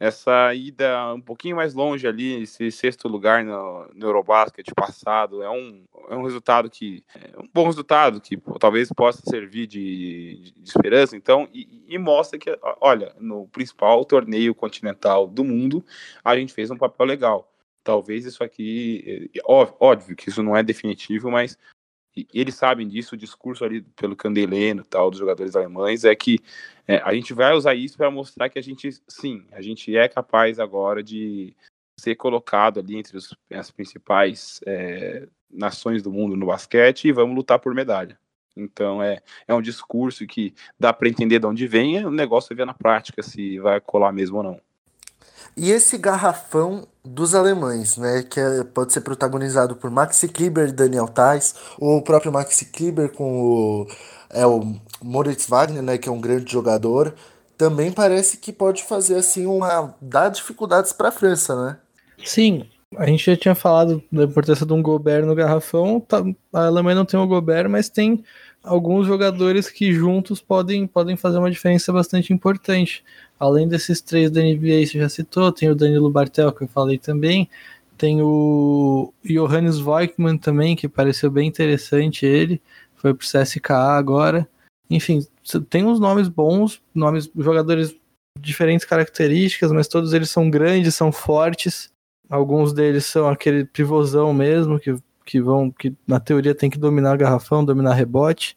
essa 0.00 0.54
ida 0.54 1.12
um 1.12 1.20
pouquinho 1.20 1.56
mais 1.56 1.74
longe 1.74 2.06
ali, 2.06 2.42
esse 2.42 2.70
sexto 2.70 3.08
lugar 3.08 3.44
no, 3.44 3.88
no 3.94 4.06
Eurobasket 4.06 4.72
passado, 4.74 5.42
é 5.42 5.50
um, 5.50 5.84
é 6.08 6.14
um 6.14 6.22
resultado 6.22 6.70
que 6.70 7.04
é 7.14 7.38
um 7.38 7.48
bom 7.52 7.66
resultado 7.66 8.20
que 8.20 8.36
talvez 8.60 8.90
possa 8.92 9.20
servir 9.28 9.66
de, 9.66 10.52
de 10.56 10.68
esperança. 10.68 11.16
Então, 11.16 11.48
e, 11.52 11.84
e, 11.88 11.98
mostra 11.98 12.38
que, 12.38 12.56
olha, 12.80 13.12
no 13.18 13.48
principal 13.48 14.04
torneio 14.04 14.54
continental 14.54 15.26
do 15.26 15.44
mundo, 15.44 15.84
a 16.24 16.36
gente 16.36 16.52
fez 16.52 16.70
um 16.70 16.76
papel 16.76 17.06
legal. 17.06 17.52
Talvez 17.82 18.24
isso 18.24 18.44
aqui, 18.44 19.30
óbvio, 19.44 19.76
óbvio 19.80 20.16
que 20.16 20.28
isso 20.28 20.42
não 20.42 20.56
é 20.56 20.62
definitivo, 20.62 21.30
mas 21.30 21.58
e 22.32 22.40
eles 22.40 22.54
sabem 22.54 22.88
disso, 22.88 23.14
o 23.14 23.18
discurso 23.18 23.64
ali 23.64 23.82
pelo 23.96 24.16
Candeleno 24.16 24.84
tal, 24.84 25.10
dos 25.10 25.18
jogadores 25.18 25.54
alemães, 25.54 26.04
é 26.04 26.14
que 26.14 26.38
é, 26.86 26.96
a 26.98 27.12
gente 27.12 27.34
vai 27.34 27.52
usar 27.54 27.74
isso 27.74 27.96
para 27.96 28.10
mostrar 28.10 28.48
que 28.48 28.58
a 28.58 28.62
gente, 28.62 28.90
sim, 29.06 29.46
a 29.52 29.60
gente 29.60 29.96
é 29.96 30.08
capaz 30.08 30.58
agora 30.58 31.02
de 31.02 31.54
ser 31.98 32.14
colocado 32.14 32.80
ali 32.80 32.96
entre 32.96 33.16
os, 33.16 33.34
as 33.52 33.70
principais 33.70 34.60
é, 34.66 35.28
nações 35.50 36.02
do 36.02 36.12
mundo 36.12 36.36
no 36.36 36.46
basquete 36.46 37.08
e 37.08 37.12
vamos 37.12 37.36
lutar 37.36 37.58
por 37.58 37.74
medalha. 37.74 38.18
Então 38.56 39.02
é, 39.02 39.20
é 39.46 39.54
um 39.54 39.62
discurso 39.62 40.26
que 40.26 40.54
dá 40.78 40.92
para 40.92 41.08
entender 41.08 41.38
de 41.38 41.46
onde 41.46 41.66
vem, 41.66 42.04
o 42.04 42.10
negócio 42.10 42.52
é 42.52 42.56
ver 42.56 42.66
na 42.66 42.74
prática 42.74 43.22
se 43.22 43.58
vai 43.60 43.80
colar 43.80 44.12
mesmo 44.12 44.38
ou 44.38 44.42
não. 44.42 44.67
E 45.56 45.70
esse 45.70 45.98
garrafão 45.98 46.86
dos 47.04 47.34
alemães, 47.34 47.96
né, 47.96 48.22
que 48.22 48.38
é, 48.38 48.62
pode 48.64 48.92
ser 48.92 49.00
protagonizado 49.00 49.74
por 49.76 49.90
Maxi 49.90 50.28
Kleber 50.28 50.68
e 50.68 50.72
Daniel 50.72 51.08
Tais, 51.08 51.54
ou 51.78 51.96
o 51.96 52.02
próprio 52.02 52.32
Maxi 52.32 52.66
Kleber 52.66 53.10
com 53.10 53.42
o, 53.42 53.86
é, 54.30 54.46
o 54.46 54.76
Moritz 55.02 55.46
Wagner, 55.46 55.82
né, 55.82 55.98
que 55.98 56.08
é 56.08 56.12
um 56.12 56.20
grande 56.20 56.52
jogador, 56.52 57.14
também 57.56 57.90
parece 57.90 58.36
que 58.36 58.52
pode 58.52 58.84
fazer 58.84 59.16
assim 59.16 59.46
uma 59.46 59.94
dar 60.00 60.28
dificuldades 60.28 60.92
para 60.92 61.08
a 61.08 61.12
França, 61.12 61.60
né? 61.60 61.76
Sim, 62.24 62.68
a 62.96 63.06
gente 63.06 63.26
já 63.26 63.36
tinha 63.36 63.54
falado 63.54 64.02
da 64.10 64.24
importância 64.24 64.64
de 64.64 64.72
um 64.72 64.82
Gobert 64.82 65.26
no 65.26 65.34
garrafão. 65.34 66.00
Tá, 66.00 66.22
a 66.52 66.66
Alemanha 66.66 66.96
não 66.96 67.04
tem 67.04 67.18
o 67.18 67.26
Gobert, 67.26 67.68
mas 67.68 67.88
tem 67.88 68.24
alguns 68.62 69.06
jogadores 69.06 69.68
que 69.68 69.92
juntos 69.92 70.40
podem, 70.40 70.86
podem 70.86 71.16
fazer 71.16 71.38
uma 71.38 71.50
diferença 71.50 71.92
bastante 71.92 72.32
importante. 72.32 73.04
Além 73.38 73.68
desses 73.68 74.00
três 74.00 74.30
da 74.30 74.40
NBA, 74.40 74.86
você 74.86 74.98
já 74.98 75.08
citou, 75.08 75.52
tem 75.52 75.70
o 75.70 75.74
Danilo 75.74 76.10
Bartel, 76.10 76.52
que 76.52 76.64
eu 76.64 76.68
falei 76.68 76.98
também, 76.98 77.48
tem 77.96 78.22
o 78.22 79.12
Johannes 79.24 79.78
Voigtmann 79.78 80.38
também, 80.38 80.76
que 80.76 80.88
pareceu 80.88 81.30
bem 81.30 81.48
interessante 81.48 82.24
ele, 82.24 82.60
foi 82.96 83.12
pro 83.12 83.26
CSKA 83.26 83.96
agora. 83.96 84.48
Enfim, 84.90 85.26
tem 85.68 85.84
uns 85.84 86.00
nomes 86.00 86.28
bons, 86.28 86.80
nomes 86.94 87.30
jogadores 87.36 87.94
diferentes 88.38 88.86
características, 88.86 89.72
mas 89.72 89.88
todos 89.88 90.12
eles 90.12 90.30
são 90.30 90.48
grandes, 90.48 90.94
são 90.94 91.12
fortes. 91.12 91.92
Alguns 92.30 92.72
deles 92.72 93.06
são 93.06 93.28
aquele 93.28 93.64
pivôzão 93.64 94.32
mesmo, 94.32 94.78
que, 94.78 94.94
que 95.24 95.40
vão, 95.40 95.70
que 95.70 95.94
na 96.06 96.20
teoria 96.20 96.54
tem 96.54 96.70
que 96.70 96.78
dominar 96.78 97.16
garrafão, 97.16 97.64
dominar 97.64 97.94
rebote. 97.94 98.56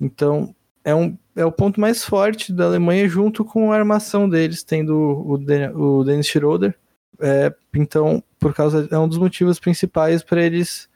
Então, 0.00 0.54
é, 0.84 0.94
um, 0.94 1.18
é 1.38 1.44
o 1.44 1.52
ponto 1.52 1.80
mais 1.80 2.04
forte 2.04 2.52
da 2.52 2.64
Alemanha 2.64 3.08
junto 3.08 3.44
com 3.44 3.70
a 3.70 3.76
armação 3.76 4.28
deles, 4.28 4.64
tendo 4.64 4.94
o, 5.24 5.38
Den 5.38 5.70
o 5.70 6.02
Dennis 6.02 6.26
Schroeder. 6.26 6.76
É, 7.20 7.54
então, 7.74 8.22
por 8.40 8.52
causa 8.52 8.88
é 8.90 8.98
um 8.98 9.08
dos 9.08 9.18
motivos 9.18 9.60
principais 9.60 10.22
para 10.22 10.42
eles 10.42 10.88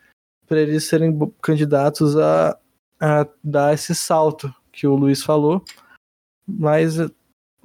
para 0.45 0.59
eles 0.59 0.83
serem 0.83 1.17
candidatos 1.41 2.17
a, 2.17 2.57
a 2.99 3.25
dar 3.41 3.73
esse 3.73 3.95
salto 3.95 4.53
que 4.71 4.85
o 4.85 4.95
Luiz 4.95 5.23
falou. 5.23 5.63
Mas 6.45 6.97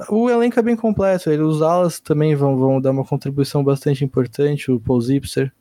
o 0.08 0.30
elenco 0.30 0.60
é 0.60 0.62
bem 0.62 0.76
completo. 0.76 1.30
Ele, 1.30 1.42
os 1.42 1.60
alas 1.60 1.98
também 1.98 2.36
vão, 2.36 2.56
vão 2.56 2.80
dar 2.80 2.92
uma 2.92 3.04
contribuição 3.04 3.64
bastante 3.64 4.04
importante. 4.04 4.70
O 4.70 4.78
Paul 4.78 5.00
Zipser, 5.00 5.52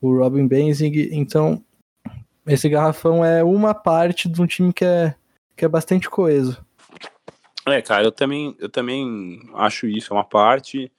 o 0.00 0.16
Robin 0.16 0.46
Benzing. 0.46 0.92
Então, 1.10 1.62
esse 2.46 2.68
garrafão 2.68 3.24
é 3.24 3.42
uma 3.42 3.74
parte 3.74 4.28
de 4.28 4.40
um 4.40 4.46
time 4.46 4.72
que 4.72 4.84
é, 4.84 5.16
que 5.56 5.64
é 5.64 5.68
bastante 5.68 6.08
coeso. 6.08 6.64
É, 7.66 7.80
cara, 7.80 8.04
eu 8.04 8.12
também, 8.12 8.56
eu 8.58 8.68
também 8.68 9.40
acho 9.54 9.86
isso, 9.86 10.12
é 10.12 10.16
uma 10.16 10.24
parte. 10.24 10.90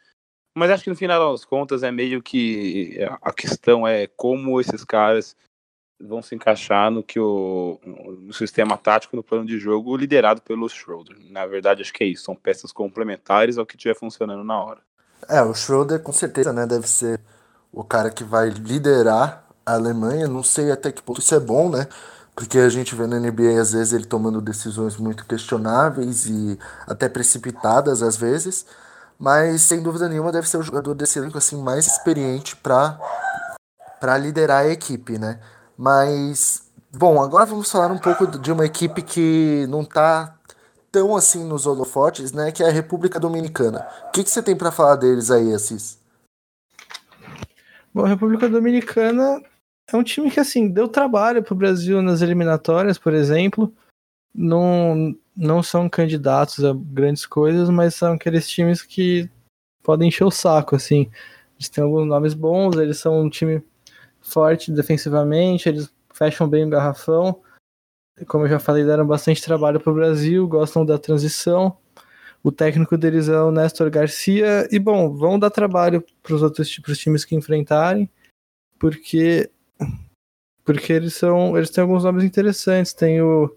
Mas 0.56 0.70
acho 0.70 0.84
que 0.84 0.90
no 0.90 0.96
final 0.96 1.32
das 1.32 1.44
contas 1.44 1.84
é 1.84 1.92
meio 1.92 2.22
que 2.22 2.98
a 3.22 3.34
questão 3.34 3.88
é 3.88 4.08
como 4.08 4.62
esses 4.62 4.84
caras 4.84 5.36
vão 6.00 6.22
se 6.22 6.36
encaixar 6.36 6.92
no 6.92 7.02
que 7.02 7.20
o 7.20 7.80
no 8.22 8.34
sistema 8.34 8.78
tático, 8.78 9.16
no 9.16 9.24
plano 9.24 9.46
de 9.46 9.58
jogo 9.58 9.96
liderado 9.96 10.42
pelo 10.42 10.70
Schroeder. 10.70 11.18
Na 11.30 11.46
verdade, 11.46 11.82
acho 11.82 11.94
que 11.94 12.04
é 12.04 12.08
isso, 12.08 12.26
são 12.26 12.36
peças 12.36 12.72
complementares 12.72 13.58
ao 13.58 13.66
que 13.66 13.76
estiver 13.76 13.96
funcionando 13.96 14.44
na 14.44 14.62
hora. 14.62 14.82
É, 15.30 15.42
o 15.42 15.54
Schroeder 15.54 16.02
com 16.02 16.12
certeza, 16.12 16.54
né, 16.54 16.68
deve 16.68 16.88
ser 16.88 17.20
o 17.72 17.84
cara 17.84 18.10
que 18.12 18.24
vai 18.24 18.50
liderar 18.50 19.48
a 19.66 19.74
Alemanha. 19.74 20.28
Não 20.28 20.44
sei 20.44 20.72
até 20.72 20.92
que 20.92 21.02
ponto 21.02 21.20
isso 21.20 21.34
é 21.34 21.40
bom, 21.40 21.70
né? 21.70 21.88
Porque 22.36 22.58
a 22.58 22.70
gente 22.70 22.96
vê 22.96 23.06
na 23.06 23.20
NBA 23.20 23.62
às 23.62 23.74
vezes 23.74 23.94
ele 23.94 24.06
tomando 24.06 24.42
decisões 24.42 24.98
muito 24.98 25.26
questionáveis 25.26 26.26
e 26.26 26.58
até 26.88 27.08
precipitadas 27.08 28.02
às 28.02 28.18
vezes, 28.18 28.66
mas 29.20 29.62
sem 29.62 29.82
dúvida 29.82 30.10
nenhuma 30.10 30.32
deve 30.32 30.50
ser 30.50 30.58
o 30.58 30.64
jogador 30.64 30.96
desse 30.96 31.20
elenco 31.20 31.38
assim 31.38 31.62
mais 31.62 31.86
experiente 31.86 32.56
para 32.56 33.00
para 34.00 34.18
liderar 34.18 34.64
a 34.64 34.68
equipe, 34.68 35.18
né? 35.18 35.40
Mas, 35.78 36.64
bom, 36.92 37.22
agora 37.22 37.46
vamos 37.46 37.72
falar 37.72 37.90
um 37.90 37.98
pouco 37.98 38.28
de 38.28 38.52
uma 38.52 38.66
equipe 38.66 39.02
que 39.02 39.66
não 39.70 39.86
tá 39.86 40.36
tão 40.92 41.16
assim 41.16 41.44
nos 41.46 41.66
holofotes, 41.66 42.34
né? 42.34 42.52
Que 42.52 42.64
é 42.64 42.68
a 42.68 42.72
República 42.72 43.18
Dominicana. 43.18 43.88
O 44.10 44.12
que, 44.12 44.24
que 44.24 44.30
você 44.30 44.44
tem 44.44 44.58
para 44.58 44.72
falar 44.72 44.98
deles 44.98 45.32
aí, 45.32 45.54
Assis? 45.54 45.98
Bom, 47.94 48.04
a 48.06 48.10
República 48.10 48.50
Dominicana 48.50 49.42
é 49.88 49.96
um 49.98 50.04
time 50.04 50.32
que, 50.32 50.40
assim, 50.40 50.70
deu 50.70 50.88
trabalho 50.88 51.44
pro 51.44 51.56
Brasil 51.56 52.02
nas 52.02 52.22
eliminatórias, 52.22 52.98
por 52.98 53.14
exemplo. 53.14 53.74
Não, 54.34 55.16
não 55.36 55.62
são 55.62 55.90
candidatos 55.90 56.64
a 56.64 56.74
grandes 56.74 57.26
coisas, 57.26 57.70
mas 57.70 57.96
são 57.96 58.14
aqueles 58.14 58.50
times 58.50 58.82
que 58.82 59.30
podem 59.84 60.08
encher 60.08 60.24
o 60.24 60.32
saco, 60.32 60.76
assim. 60.76 61.12
Eles 61.56 61.70
têm 61.70 61.84
alguns 61.84 62.08
nomes 62.08 62.34
bons, 62.34 62.76
eles 62.78 62.98
são 62.98 63.22
um 63.22 63.30
time 63.30 63.62
forte 64.22 64.72
defensivamente, 64.72 65.68
eles 65.68 65.94
fecham 66.14 66.48
bem 66.48 66.66
o 66.66 66.70
garrafão. 66.70 67.42
Como 68.28 68.46
eu 68.46 68.50
já 68.50 68.60
falei, 68.60 68.86
deram 68.86 69.06
bastante 69.06 69.44
trabalho 69.44 69.80
para 69.80 69.92
o 69.92 69.96
Brasil, 69.96 70.48
gostam 70.48 70.86
da 70.86 70.98
transição. 70.98 71.78
O 72.44 72.52
técnico 72.52 72.98
deles 72.98 73.30
é 73.30 73.40
o 73.40 73.52
Néstor 73.52 73.90
Garcia. 73.90 74.68
E, 74.72 74.80
bom, 74.80 75.14
vão 75.16 75.40
dar 75.40 75.50
trabalho 75.50 76.04
para 76.22 76.36
os 76.36 76.42
outros 76.42 76.78
pros 76.80 76.98
times 76.98 77.26
que 77.26 77.36
enfrentarem, 77.36 78.10
porque 78.80 79.50
porque 80.64 80.94
eles 80.94 81.14
são 81.14 81.58
eles 81.58 81.70
têm 81.70 81.82
alguns 81.82 82.04
nomes 82.04 82.24
interessantes. 82.24 82.94
Tem 82.94 83.22
o, 83.22 83.56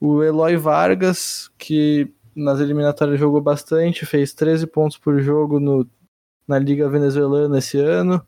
o 0.00 0.22
Eloy 0.22 0.56
Vargas, 0.56 1.50
que 1.58 2.12
nas 2.34 2.60
eliminatórias 2.60 3.18
jogou 3.18 3.40
bastante, 3.40 4.06
fez 4.06 4.32
13 4.32 4.66
pontos 4.66 4.96
por 4.96 5.20
jogo 5.20 5.58
no, 5.58 5.86
na 6.46 6.58
Liga 6.58 6.88
Venezuelana 6.88 7.58
esse 7.58 7.78
ano. 7.78 8.24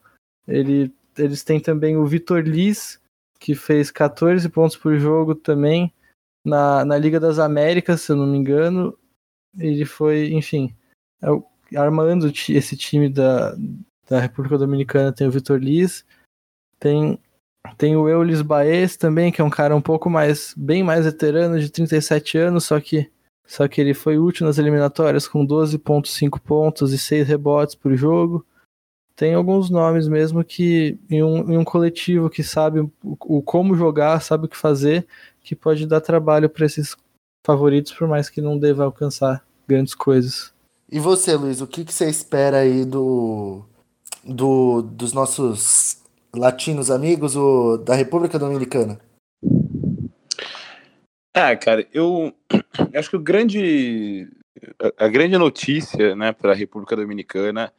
Ele 0.47 0.93
eles 1.17 1.43
têm 1.43 1.61
também 1.61 1.97
o 1.97 2.07
Vitor 2.07 2.41
Liz, 2.41 3.01
que 3.39 3.55
fez 3.55 3.91
14 3.91 4.49
pontos 4.49 4.77
por 4.77 4.97
jogo 4.99 5.35
também 5.35 5.93
na, 6.45 6.85
na 6.85 6.97
Liga 6.97 7.21
das 7.21 7.39
Américas, 7.39 8.03
se 8.03 8.13
eu 8.13 8.17
não 8.17 8.27
me 8.27 8.39
engano. 8.39 8.97
Ele 9.59 9.85
foi, 9.85 10.33
enfim, 10.33 10.75
é 11.23 11.77
armando 11.77 12.27
esse 12.49 12.77
time 12.77 13.09
da, 13.09 13.55
da 14.09 14.21
República 14.21 14.59
Dominicana. 14.59 15.13
Tem 15.13 15.27
o 15.27 15.31
Vitor 15.31 15.59
Liz, 15.59 16.05
tem, 16.79 17.19
tem 17.77 17.97
o 17.97 18.09
Eulis 18.09 18.43
Baez 18.43 18.97
também, 18.97 19.31
que 19.33 19.41
é 19.41 19.45
um 19.45 19.51
cara 19.51 19.75
um 19.75 19.81
pouco 19.81 20.11
mais, 20.11 20.55
bem 20.57 20.83
mais 20.83 21.05
veterano, 21.05 21.59
de 21.61 21.71
37 21.71 22.39
anos, 22.39 22.65
só 22.65 22.81
que 22.81 23.11
só 23.47 23.67
que 23.67 23.81
ele 23.81 23.95
foi 23.95 24.17
útil 24.17 24.47
nas 24.47 24.59
eliminatórias 24.59 25.27
com 25.27 25.45
12.5 25.45 26.39
pontos 26.39 26.93
e 26.93 26.99
6 26.99 27.27
rebotes 27.27 27.75
por 27.75 27.97
jogo 27.97 28.47
tem 29.21 29.35
alguns 29.35 29.69
nomes 29.69 30.09
mesmo 30.09 30.43
que 30.43 30.99
em 31.11 31.23
um, 31.23 31.53
em 31.53 31.59
um 31.59 31.63
coletivo 31.63 32.31
que 32.31 32.43
sabe 32.43 32.81
o, 32.81 32.91
o, 33.05 33.43
como 33.43 33.75
jogar, 33.75 34.19
sabe 34.23 34.47
o 34.47 34.49
que 34.49 34.57
fazer, 34.57 35.07
que 35.43 35.55
pode 35.55 35.87
dar 35.87 36.01
trabalho 36.01 36.49
para 36.49 36.65
esses 36.65 36.97
favoritos, 37.47 37.93
por 37.93 38.09
mais 38.09 38.31
que 38.31 38.41
não 38.41 38.59
deva 38.59 38.85
alcançar 38.85 39.45
grandes 39.69 39.95
coisas. 39.95 40.55
E 40.91 40.99
você, 40.99 41.37
Luiz, 41.37 41.61
o 41.61 41.67
que, 41.67 41.85
que 41.85 41.93
você 41.93 42.09
espera 42.09 42.61
aí 42.61 42.83
do, 42.87 43.63
do 44.25 44.81
dos 44.81 45.13
nossos 45.13 46.00
latinos 46.35 46.91
amigos 46.91 47.37
o, 47.37 47.77
da 47.79 47.95
República 47.95 48.39
Dominicana? 48.39 49.01
Ah, 51.35 51.57
cara, 51.57 51.87
eu, 51.93 52.33
acho 52.95 53.11
que 53.11 53.17
o 53.17 53.21
grande 53.21 54.29
a, 54.97 55.09
grande 55.09 55.37
notícia, 55.39 56.15
né, 56.15 56.33
para 56.33 56.53
a 56.53 56.55
República 56.55 56.97
Dominicana 56.97 57.73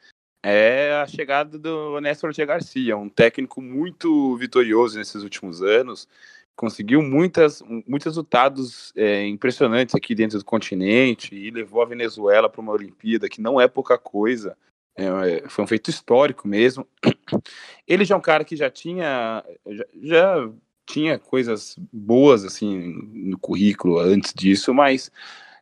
é 0.44 0.94
a 0.94 1.06
chegada 1.06 1.58
do 1.58 2.00
Néstor 2.02 2.34
Garcia, 2.46 2.98
um 2.98 3.10
técnico 3.10 3.62
muito 3.62 4.36
vitorioso 4.38 4.98
nesses 4.98 5.22
últimos 5.22 5.62
anos, 5.62 6.08
conseguiu 6.56 7.02
muitas, 7.02 7.62
muitos 7.88 8.06
resultados 8.06 8.92
é, 8.96 9.26
impressionantes 9.28 9.94
aqui 9.94 10.16
dentro 10.16 10.40
do 10.40 10.46
continente 10.46 11.36
e 11.36 11.52
levou 11.52 11.82
a 11.82 11.86
Venezuela 11.86 12.50
para 12.50 12.62
uma 12.62 12.74
Olimpíada 12.74 13.30
que 13.30 13.42
não 13.42 13.62
é 13.62 13.68
pouca 13.68 13.98
coisa. 13.98 14.58
É, 15.02 15.50
foi 15.50 15.64
um 15.64 15.68
feito 15.68 15.90
histórico 15.90 16.48
mesmo. 16.48 16.88
Ele 17.88 18.06
já 18.06 18.16
é 18.16 18.18
um 18.18 18.22
cara 18.22 18.44
que 18.44 18.56
já 18.56 18.70
tinha 18.70 19.44
já, 19.68 19.86
já 20.02 20.50
tinha 20.86 21.20
coisas 21.20 21.76
boas 21.92 22.44
assim 22.44 22.94
no 23.14 23.38
currículo 23.38 24.00
antes 24.00 24.34
disso, 24.34 24.74
mas 24.74 25.12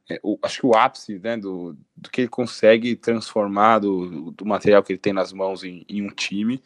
é, 0.09 0.19
o, 0.23 0.37
acho 0.41 0.61
que 0.61 0.65
o 0.65 0.75
ápice 0.75 1.19
né, 1.19 1.37
do, 1.37 1.77
do 1.95 2.09
que 2.09 2.21
ele 2.21 2.27
consegue 2.27 2.95
transformar 2.95 3.79
do, 3.79 4.31
do 4.31 4.45
material 4.45 4.81
que 4.81 4.93
ele 4.93 4.99
tem 4.99 5.13
nas 5.13 5.31
mãos 5.31 5.63
em, 5.63 5.85
em 5.87 6.01
um 6.01 6.09
time 6.09 6.61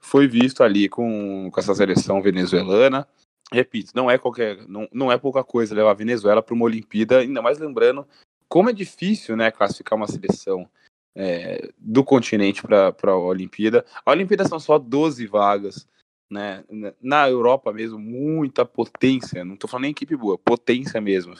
foi 0.00 0.28
visto 0.28 0.62
ali 0.62 0.88
com, 0.88 1.50
com 1.50 1.60
essa 1.60 1.74
seleção 1.74 2.22
venezuelana. 2.22 3.08
repito, 3.50 3.92
não 3.94 4.10
é 4.10 4.18
qualquer, 4.18 4.68
não, 4.68 4.86
não 4.92 5.10
é 5.10 5.18
pouca 5.18 5.42
coisa 5.42 5.74
levar 5.74 5.90
a 5.90 5.94
Venezuela 5.94 6.42
para 6.42 6.54
uma 6.54 6.66
Olimpíada, 6.66 7.18
ainda 7.18 7.42
mais 7.42 7.58
lembrando 7.58 8.06
como 8.48 8.70
é 8.70 8.72
difícil, 8.72 9.36
né, 9.36 9.50
classificar 9.50 9.96
uma 9.96 10.06
seleção 10.06 10.68
é, 11.14 11.70
do 11.78 12.02
continente 12.02 12.62
para 12.62 12.94
a 13.02 13.16
Olimpíada. 13.16 13.84
A 14.04 14.10
Olimpíada 14.10 14.46
são 14.46 14.58
só 14.58 14.78
12 14.78 15.26
vagas, 15.26 15.88
né? 16.30 16.64
Na 17.00 17.28
Europa 17.28 17.72
mesmo, 17.72 17.98
muita 17.98 18.64
potência, 18.64 19.44
não 19.44 19.54
estou 19.54 19.68
falando 19.68 19.82
nem 19.82 19.92
equipe 19.92 20.16
boa, 20.16 20.36
potência 20.36 21.00
mesmo, 21.00 21.34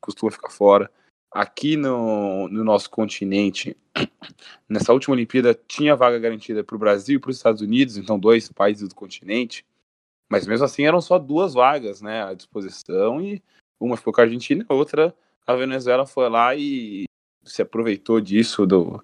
costuma 0.00 0.30
ficar 0.30 0.50
fora. 0.50 0.90
Aqui 1.30 1.76
no, 1.76 2.48
no 2.48 2.64
nosso 2.64 2.88
continente, 2.88 3.76
nessa 4.66 4.94
última 4.94 5.14
Olimpíada, 5.14 5.54
tinha 5.68 5.94
vaga 5.94 6.18
garantida 6.18 6.64
para 6.64 6.74
o 6.74 6.78
Brasil 6.78 7.16
e 7.16 7.20
para 7.20 7.30
os 7.30 7.36
Estados 7.36 7.60
Unidos, 7.60 7.98
então 7.98 8.18
dois 8.18 8.50
países 8.50 8.88
do 8.88 8.94
continente, 8.94 9.66
mas 10.30 10.46
mesmo 10.46 10.64
assim 10.64 10.84
eram 10.84 11.02
só 11.02 11.18
duas 11.18 11.52
vagas 11.52 12.00
né, 12.00 12.24
à 12.24 12.32
disposição, 12.32 13.20
e 13.20 13.42
uma 13.78 13.96
ficou 13.96 14.12
com 14.12 14.22
a 14.22 14.24
Argentina, 14.24 14.64
a 14.68 14.74
outra 14.74 15.14
a 15.46 15.54
Venezuela 15.54 16.06
foi 16.06 16.28
lá 16.28 16.54
e 16.54 17.04
se 17.42 17.62
aproveitou 17.62 18.20
disso, 18.20 18.66
do, 18.66 19.02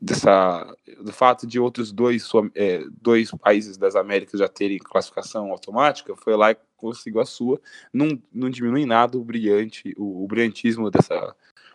dessa, 0.00 0.76
do 1.02 1.12
fato 1.12 1.46
de 1.46 1.58
outros 1.58 1.92
dois, 1.92 2.28
é, 2.54 2.84
dois 3.00 3.30
países 3.32 3.76
das 3.76 3.96
Américas 3.96 4.40
já 4.40 4.48
terem 4.48 4.78
classificação 4.78 5.50
automática, 5.50 6.14
foi 6.16 6.36
lá 6.36 6.52
e 6.52 6.56
conseguiu 6.76 7.20
a 7.20 7.26
sua. 7.26 7.60
Não, 7.92 8.20
não 8.32 8.50
diminui 8.50 8.86
nada 8.86 9.18
o 9.18 9.24
brilhante, 9.24 9.94
o, 9.96 10.24
o 10.24 10.26
brilhantismo 10.26 10.90
dessa, 10.90 11.34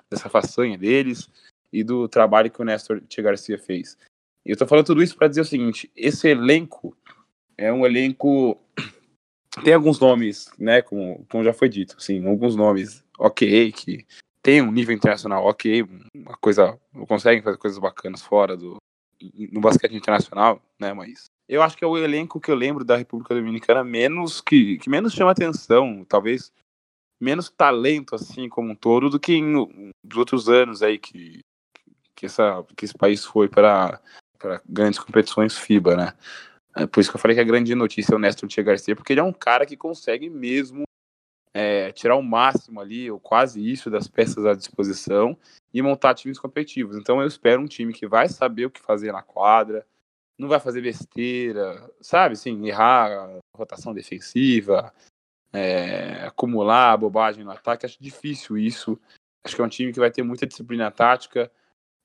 dessa 0.09 0.29
façanha 0.29 0.77
deles 0.77 1.29
e 1.71 1.83
do 1.83 2.07
trabalho 2.07 2.51
que 2.51 2.61
o 2.61 2.65
Néstor 2.65 3.01
Garcia 3.17 3.57
fez. 3.57 3.97
Eu 4.45 4.57
tô 4.57 4.65
falando 4.65 4.85
tudo 4.85 5.03
isso 5.03 5.15
para 5.15 5.27
dizer 5.27 5.41
o 5.41 5.45
seguinte: 5.45 5.91
esse 5.95 6.27
elenco 6.27 6.95
é 7.57 7.71
um 7.71 7.85
elenco. 7.85 8.57
Tem 9.63 9.73
alguns 9.73 9.99
nomes, 9.99 10.49
né? 10.57 10.81
Como, 10.81 11.25
como 11.29 11.43
já 11.43 11.53
foi 11.53 11.67
dito, 11.67 11.95
assim, 11.97 12.25
alguns 12.25 12.55
nomes 12.55 13.03
ok, 13.17 13.71
que 13.71 14.05
tem 14.41 14.61
um 14.61 14.71
nível 14.71 14.95
internacional 14.95 15.45
ok, 15.45 15.85
uma 16.15 16.37
coisa, 16.37 16.79
conseguem 17.07 17.41
fazer 17.41 17.57
coisas 17.57 17.79
bacanas 17.79 18.21
fora 18.21 18.55
do 18.55 18.77
no 19.51 19.59
basquete 19.59 19.95
internacional, 19.95 20.61
né? 20.79 20.93
Mas 20.93 21.25
eu 21.47 21.61
acho 21.61 21.77
que 21.77 21.83
é 21.83 21.87
o 21.87 21.97
elenco 21.97 22.39
que 22.39 22.49
eu 22.49 22.55
lembro 22.55 22.85
da 22.85 22.95
República 22.95 23.35
Dominicana 23.35 23.83
menos 23.83 24.39
que, 24.39 24.77
que 24.77 24.89
menos 24.89 25.13
chama 25.13 25.31
atenção, 25.31 26.05
talvez 26.07 26.53
menos 27.19 27.49
talento 27.49 28.15
assim 28.15 28.47
como 28.47 28.71
um 28.71 28.75
todo 28.75 29.09
do 29.09 29.19
que 29.19 29.33
em, 29.33 29.43
nos 29.43 30.17
outros 30.17 30.47
anos 30.47 30.81
aí 30.81 30.97
que 30.97 31.41
que 32.15 32.25
essa 32.25 32.65
que 32.77 32.85
esse 32.85 32.97
país 32.97 33.25
foi 33.25 33.49
para 33.49 34.01
para 34.37 34.61
grandes 34.65 34.99
competições 34.99 35.57
FIBA, 35.57 35.97
né? 35.97 36.13
É 36.75 36.87
por 36.87 37.01
isso 37.01 37.09
que 37.09 37.17
eu 37.17 37.19
falei 37.19 37.35
que 37.35 37.41
a 37.41 37.45
grande 37.45 37.75
notícia 37.75 38.13
é 38.13 38.15
o 38.15 38.19
Néstor 38.19 38.47
Tia 38.47 38.63
Garcia, 38.63 38.95
porque 38.95 39.11
ele 39.11 39.19
é 39.19 39.23
um 39.23 39.33
cara 39.33 39.65
que 39.65 39.75
consegue 39.75 40.29
mesmo 40.29 40.83
é, 41.53 41.91
tirar 41.91 42.15
o 42.15 42.23
máximo 42.23 42.79
ali, 42.79 43.09
ou 43.09 43.19
quase 43.19 43.65
isso, 43.67 43.89
das 43.89 44.07
peças 44.07 44.45
à 44.45 44.53
disposição 44.53 45.37
e 45.73 45.81
montar 45.81 46.13
times 46.13 46.39
competitivos. 46.39 46.97
Então 46.97 47.21
eu 47.21 47.27
espero 47.27 47.61
um 47.61 47.67
time 47.67 47.93
que 47.93 48.07
vai 48.07 48.27
saber 48.27 48.65
o 48.65 48.71
que 48.71 48.81
fazer 48.81 49.11
na 49.11 49.21
quadra, 49.21 49.85
não 50.37 50.47
vai 50.47 50.59
fazer 50.59 50.81
besteira, 50.81 51.91
sabe? 51.99 52.35
Sim, 52.35 52.65
errar 52.65 53.39
rotação 53.55 53.93
defensiva, 53.93 54.93
é, 55.51 56.25
acumular 56.25 56.95
bobagem 56.97 57.43
no 57.43 57.51
ataque. 57.51 57.85
Acho 57.85 58.01
difícil 58.01 58.57
isso. 58.57 58.99
Acho 59.43 59.55
que 59.55 59.61
é 59.61 59.65
um 59.65 59.69
time 59.69 59.91
que 59.91 59.99
vai 59.99 60.11
ter 60.11 60.23
muita 60.23 60.47
disciplina 60.47 60.89
tática, 60.91 61.51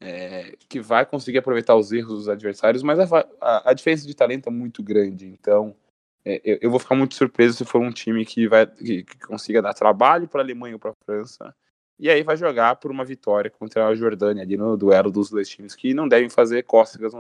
é, 0.01 0.57
que 0.69 0.81
vai 0.81 1.07
conseguir 1.07 1.39
aproveitar 1.39 1.77
os 1.77 1.93
erros 1.93 2.19
dos 2.19 2.29
adversários, 2.29 2.83
mas 2.83 2.99
a, 2.99 3.27
a, 3.41 3.71
a 3.71 3.73
diferença 3.73 4.07
de 4.07 4.15
talento 4.15 4.49
é 4.49 4.53
muito 4.53 4.83
grande. 4.83 5.27
Então 5.27 5.77
eu, 6.25 6.59
eu, 6.63 6.71
vou 6.71 6.81
ficar 6.81 6.95
muito 6.95 7.15
surpreso 7.15 7.59
se 7.59 7.65
for 7.65 7.81
um 7.81 7.93
time 7.93 8.25
que 8.25 8.49
vai 8.49 8.67
que, 8.67 9.03
que 9.05 9.19
consiga 9.21 9.61
dar 9.61 9.75
trabalho 9.75 10.29
para 10.29 10.41
a 10.41 10.45
Alemanha 10.45 10.75
ou 10.75 10.81
para 10.81 10.91
a 10.91 11.05
França. 11.05 11.55
E 11.99 12.11
aí 12.11 12.23
vai 12.23 12.37
jogar 12.37 12.77
por 12.77 12.91
uma 12.91 13.05
vitória 13.05 13.51
contra 13.51 13.87
a 13.87 13.95
Jordânia 13.95 14.43
ali 14.43 14.57
no 14.57 14.77
duelo 14.77 15.11
dos 15.11 15.31
dois 15.31 15.49
times 15.49 15.75
que 15.75 15.95
não 15.95 16.09
devem 16.09 16.29
fazer 16.29 16.65
cócegas 16.65 17.15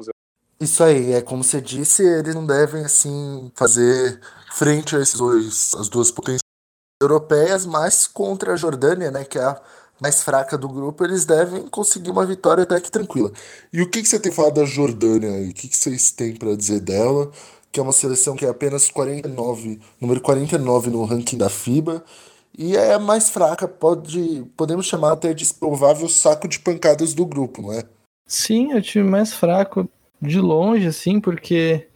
isso 0.60 0.82
aí, 0.84 1.12
é 1.12 1.20
como 1.20 1.42
você 1.42 1.60
disse, 1.60 2.02
eles 2.02 2.34
não 2.34 2.46
devem 2.46 2.84
assim 2.84 3.50
fazer 3.54 4.20
frente 4.52 4.96
a 4.96 5.00
esses 5.00 5.16
dois, 5.16 5.74
as 5.74 5.88
duas 5.88 6.10
potências 6.10 6.40
europeias, 7.02 7.66
mas 7.66 8.06
contra 8.06 8.52
a 8.52 8.56
Jordânia, 8.56 9.10
né, 9.10 9.24
que 9.24 9.36
é 9.36 9.42
a 9.42 9.60
mais 10.00 10.22
fraca 10.22 10.56
do 10.56 10.68
grupo, 10.68 11.04
eles 11.04 11.24
devem 11.24 11.66
conseguir 11.68 12.10
uma 12.10 12.24
vitória 12.24 12.62
até 12.62 12.80
que 12.80 12.90
tranquila. 12.90 13.32
E 13.72 13.82
o 13.82 13.90
que, 13.90 14.02
que 14.02 14.08
você 14.08 14.18
tem 14.18 14.32
falado 14.32 14.54
da 14.54 14.64
Jordânia 14.64 15.30
aí? 15.30 15.50
O 15.50 15.54
que, 15.54 15.68
que 15.68 15.76
vocês 15.76 16.10
têm 16.12 16.36
para 16.36 16.56
dizer 16.56 16.80
dela? 16.80 17.30
Que 17.74 17.80
é 17.80 17.82
uma 17.82 17.92
seleção 17.92 18.37
que 18.37 18.46
é 18.46 18.48
apenas 18.48 18.88
49, 18.88 19.80
número 20.00 20.20
49 20.20 20.90
no 20.90 21.04
ranking 21.04 21.37
da 21.37 21.50
FIBA, 21.50 22.04
e 22.56 22.76
é 22.76 22.94
a 22.94 23.00
mais 23.00 23.30
fraca, 23.30 23.66
pode, 23.66 24.46
podemos 24.56 24.87
chamar 24.87 25.14
até 25.14 25.34
de 25.34 25.44
provável 25.54 26.08
saco 26.08 26.46
de 26.46 26.60
pancadas 26.60 27.12
do 27.12 27.26
grupo, 27.26 27.60
não 27.60 27.72
é? 27.72 27.82
Sim, 28.28 28.70
é 28.70 28.76
o 28.76 28.82
time 28.82 29.10
mais 29.10 29.34
fraco 29.34 29.90
de 30.22 30.38
longe, 30.38 30.87
assim, 30.87 31.20
porque 31.20 31.88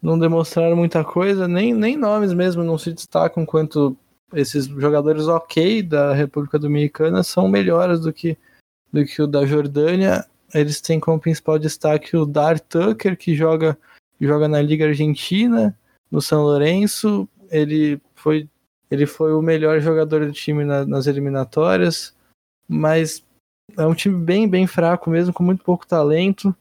não 0.00 0.18
demonstraram 0.18 0.74
muita 0.74 1.04
coisa, 1.04 1.46
nem, 1.46 1.74
nem 1.74 1.98
nomes 1.98 2.32
mesmo 2.32 2.64
não 2.64 2.78
se 2.78 2.90
destacam 2.90 3.44
quanto 3.44 3.94
esses 4.32 4.64
jogadores 4.68 5.28
ok 5.28 5.82
da 5.82 6.14
República 6.14 6.58
Dominicana 6.58 7.22
são 7.22 7.46
melhores 7.46 8.00
do 8.00 8.10
que, 8.10 8.38
do 8.90 9.04
que 9.04 9.20
o 9.20 9.26
da 9.26 9.44
Jordânia. 9.44 10.24
Eles 10.54 10.80
têm 10.80 10.98
como 10.98 11.20
principal 11.20 11.58
destaque 11.58 12.16
o 12.16 12.24
Dar 12.24 12.58
Tucker, 12.58 13.18
que 13.18 13.34
joga 13.34 13.76
joga 14.20 14.48
na 14.48 14.60
Liga 14.60 14.86
Argentina, 14.86 15.76
no 16.10 16.20
São 16.20 16.42
Lourenço. 16.42 17.28
Ele 17.50 18.00
foi, 18.14 18.48
ele 18.90 19.06
foi 19.06 19.32
o 19.32 19.42
melhor 19.42 19.80
jogador 19.80 20.26
do 20.26 20.32
time 20.32 20.64
na, 20.64 20.84
nas 20.84 21.06
eliminatórias, 21.06 22.14
mas 22.68 23.24
é 23.76 23.86
um 23.86 23.94
time 23.94 24.16
bem, 24.16 24.48
bem 24.48 24.66
fraco 24.66 25.10
mesmo, 25.10 25.32
com 25.32 25.42
muito 25.42 25.64
pouco 25.64 25.86
talento. 25.86 26.54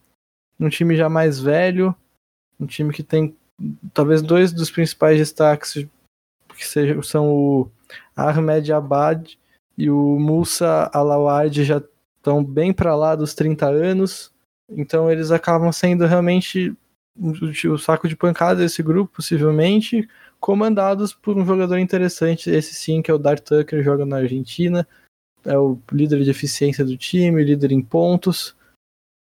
Um 0.59 0.69
time 0.69 0.95
já 0.95 1.09
mais 1.09 1.39
velho, 1.39 1.95
um 2.59 2.65
time 2.65 2.93
que 2.93 3.03
tem 3.03 3.35
talvez 3.93 4.21
dois 4.21 4.51
dos 4.51 4.69
principais 4.71 5.17
destaques 5.17 5.85
que 6.55 6.65
sejam, 6.65 7.01
são 7.01 7.29
o 7.29 7.71
Ahmed 8.15 8.71
Abad 8.73 9.37
e 9.77 9.89
o 9.89 10.19
Musa 10.19 10.89
Alawad 10.93 11.63
já 11.63 11.81
estão 12.17 12.43
bem 12.43 12.73
para 12.73 12.95
lá 12.95 13.15
dos 13.15 13.33
30 13.33 13.65
anos. 13.67 14.31
Então 14.69 15.09
eles 15.09 15.31
acabam 15.31 15.71
sendo 15.71 16.05
realmente 16.05 16.75
o 17.19 17.77
saco 17.77 18.07
de 18.07 18.15
pancada 18.15 18.61
desse 18.61 18.81
grupo, 18.81 19.15
possivelmente, 19.15 20.07
comandados 20.39 21.13
por 21.13 21.37
um 21.37 21.45
jogador 21.45 21.77
interessante, 21.77 22.49
esse 22.49 22.73
sim, 22.73 23.01
que 23.01 23.11
é 23.11 23.13
o 23.13 23.17
Dart 23.17 23.43
Tucker, 23.43 23.83
joga 23.83 24.05
na 24.05 24.17
Argentina, 24.17 24.87
é 25.45 25.57
o 25.57 25.77
líder 25.91 26.23
de 26.23 26.29
eficiência 26.29 26.85
do 26.85 26.97
time, 26.97 27.43
líder 27.43 27.71
em 27.71 27.81
pontos, 27.81 28.55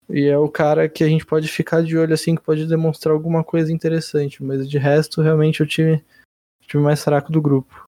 e 0.08 0.26
é 0.26 0.38
o 0.38 0.48
cara 0.48 0.88
que 0.88 1.02
a 1.02 1.08
gente 1.08 1.24
pode 1.24 1.48
ficar 1.48 1.82
de 1.82 1.96
olho 1.96 2.14
assim, 2.14 2.34
que 2.34 2.42
pode 2.42 2.66
demonstrar 2.66 3.14
alguma 3.14 3.42
coisa 3.42 3.72
interessante, 3.72 4.42
mas 4.42 4.68
de 4.68 4.78
resto, 4.78 5.22
realmente, 5.22 5.62
é 5.62 5.64
o 5.64 5.68
time, 5.68 6.04
o 6.62 6.66
time 6.66 6.82
mais 6.82 7.02
fraco 7.02 7.32
do 7.32 7.40
grupo. 7.40 7.86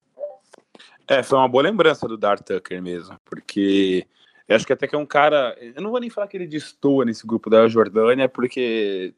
É, 1.06 1.22
foi 1.22 1.38
uma 1.38 1.48
boa 1.48 1.62
lembrança 1.62 2.06
do 2.08 2.18
Dart 2.18 2.42
Tucker 2.42 2.82
mesmo, 2.82 3.16
porque 3.24 4.06
eu 4.48 4.56
acho 4.56 4.66
que 4.66 4.72
até 4.72 4.86
que 4.86 4.94
é 4.94 4.98
um 4.98 5.06
cara. 5.06 5.56
Eu 5.60 5.82
não 5.82 5.90
vou 5.90 6.00
nem 6.00 6.10
falar 6.10 6.26
que 6.26 6.36
ele 6.36 6.46
destoa 6.46 7.04
nesse 7.04 7.26
grupo 7.26 7.48
da 7.48 7.68
Jordânia, 7.68 8.28
porque 8.28 9.14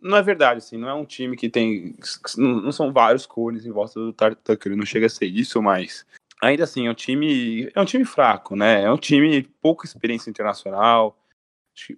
não 0.00 0.16
é 0.16 0.22
verdade, 0.22 0.58
assim, 0.58 0.76
não 0.76 0.88
é 0.88 0.94
um 0.94 1.04
time 1.04 1.36
que 1.36 1.48
tem. 1.48 1.94
Não 2.36 2.72
são 2.72 2.92
vários 2.92 3.26
cones 3.26 3.66
em 3.66 3.70
volta 3.70 3.94
do 4.00 4.12
Tucker, 4.12 4.76
não 4.76 4.86
chega 4.86 5.06
a 5.06 5.10
ser 5.10 5.26
isso, 5.26 5.62
mas 5.62 6.06
ainda 6.42 6.64
assim, 6.64 6.86
é 6.86 6.90
um 6.90 6.94
time. 6.94 7.70
É 7.74 7.80
um 7.80 7.84
time 7.84 8.04
fraco, 8.04 8.56
né? 8.56 8.82
É 8.82 8.90
um 8.90 8.98
time 8.98 9.42
pouca 9.60 9.86
experiência 9.86 10.30
internacional. 10.30 11.18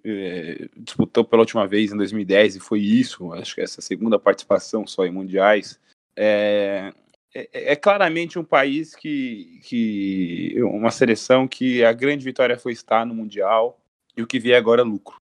É, 0.03 0.67
disputou 0.77 1.23
pela 1.23 1.41
última 1.41 1.65
vez 1.65 1.91
em 1.91 1.97
2010 1.97 2.57
e 2.57 2.59
foi 2.59 2.81
isso, 2.81 3.31
acho 3.31 3.55
que 3.55 3.61
essa 3.61 3.81
segunda 3.81 4.19
participação 4.19 4.85
só 4.85 5.05
em 5.05 5.11
mundiais. 5.11 5.79
É, 6.17 6.93
é, 7.33 7.73
é, 7.73 7.75
claramente 7.75 8.39
um 8.39 8.43
país 8.43 8.95
que, 8.95 9.59
que. 9.63 10.55
uma 10.63 10.91
seleção 10.91 11.47
que 11.47 11.83
a 11.83 11.93
grande 11.93 12.25
vitória 12.25 12.57
foi 12.57 12.71
estar 12.71 13.05
no 13.05 13.13
Mundial 13.13 13.79
e 14.17 14.21
o 14.21 14.27
que 14.27 14.39
vier 14.39 14.57
agora 14.57 14.81
é 14.81 14.83
lucro. 14.83 15.18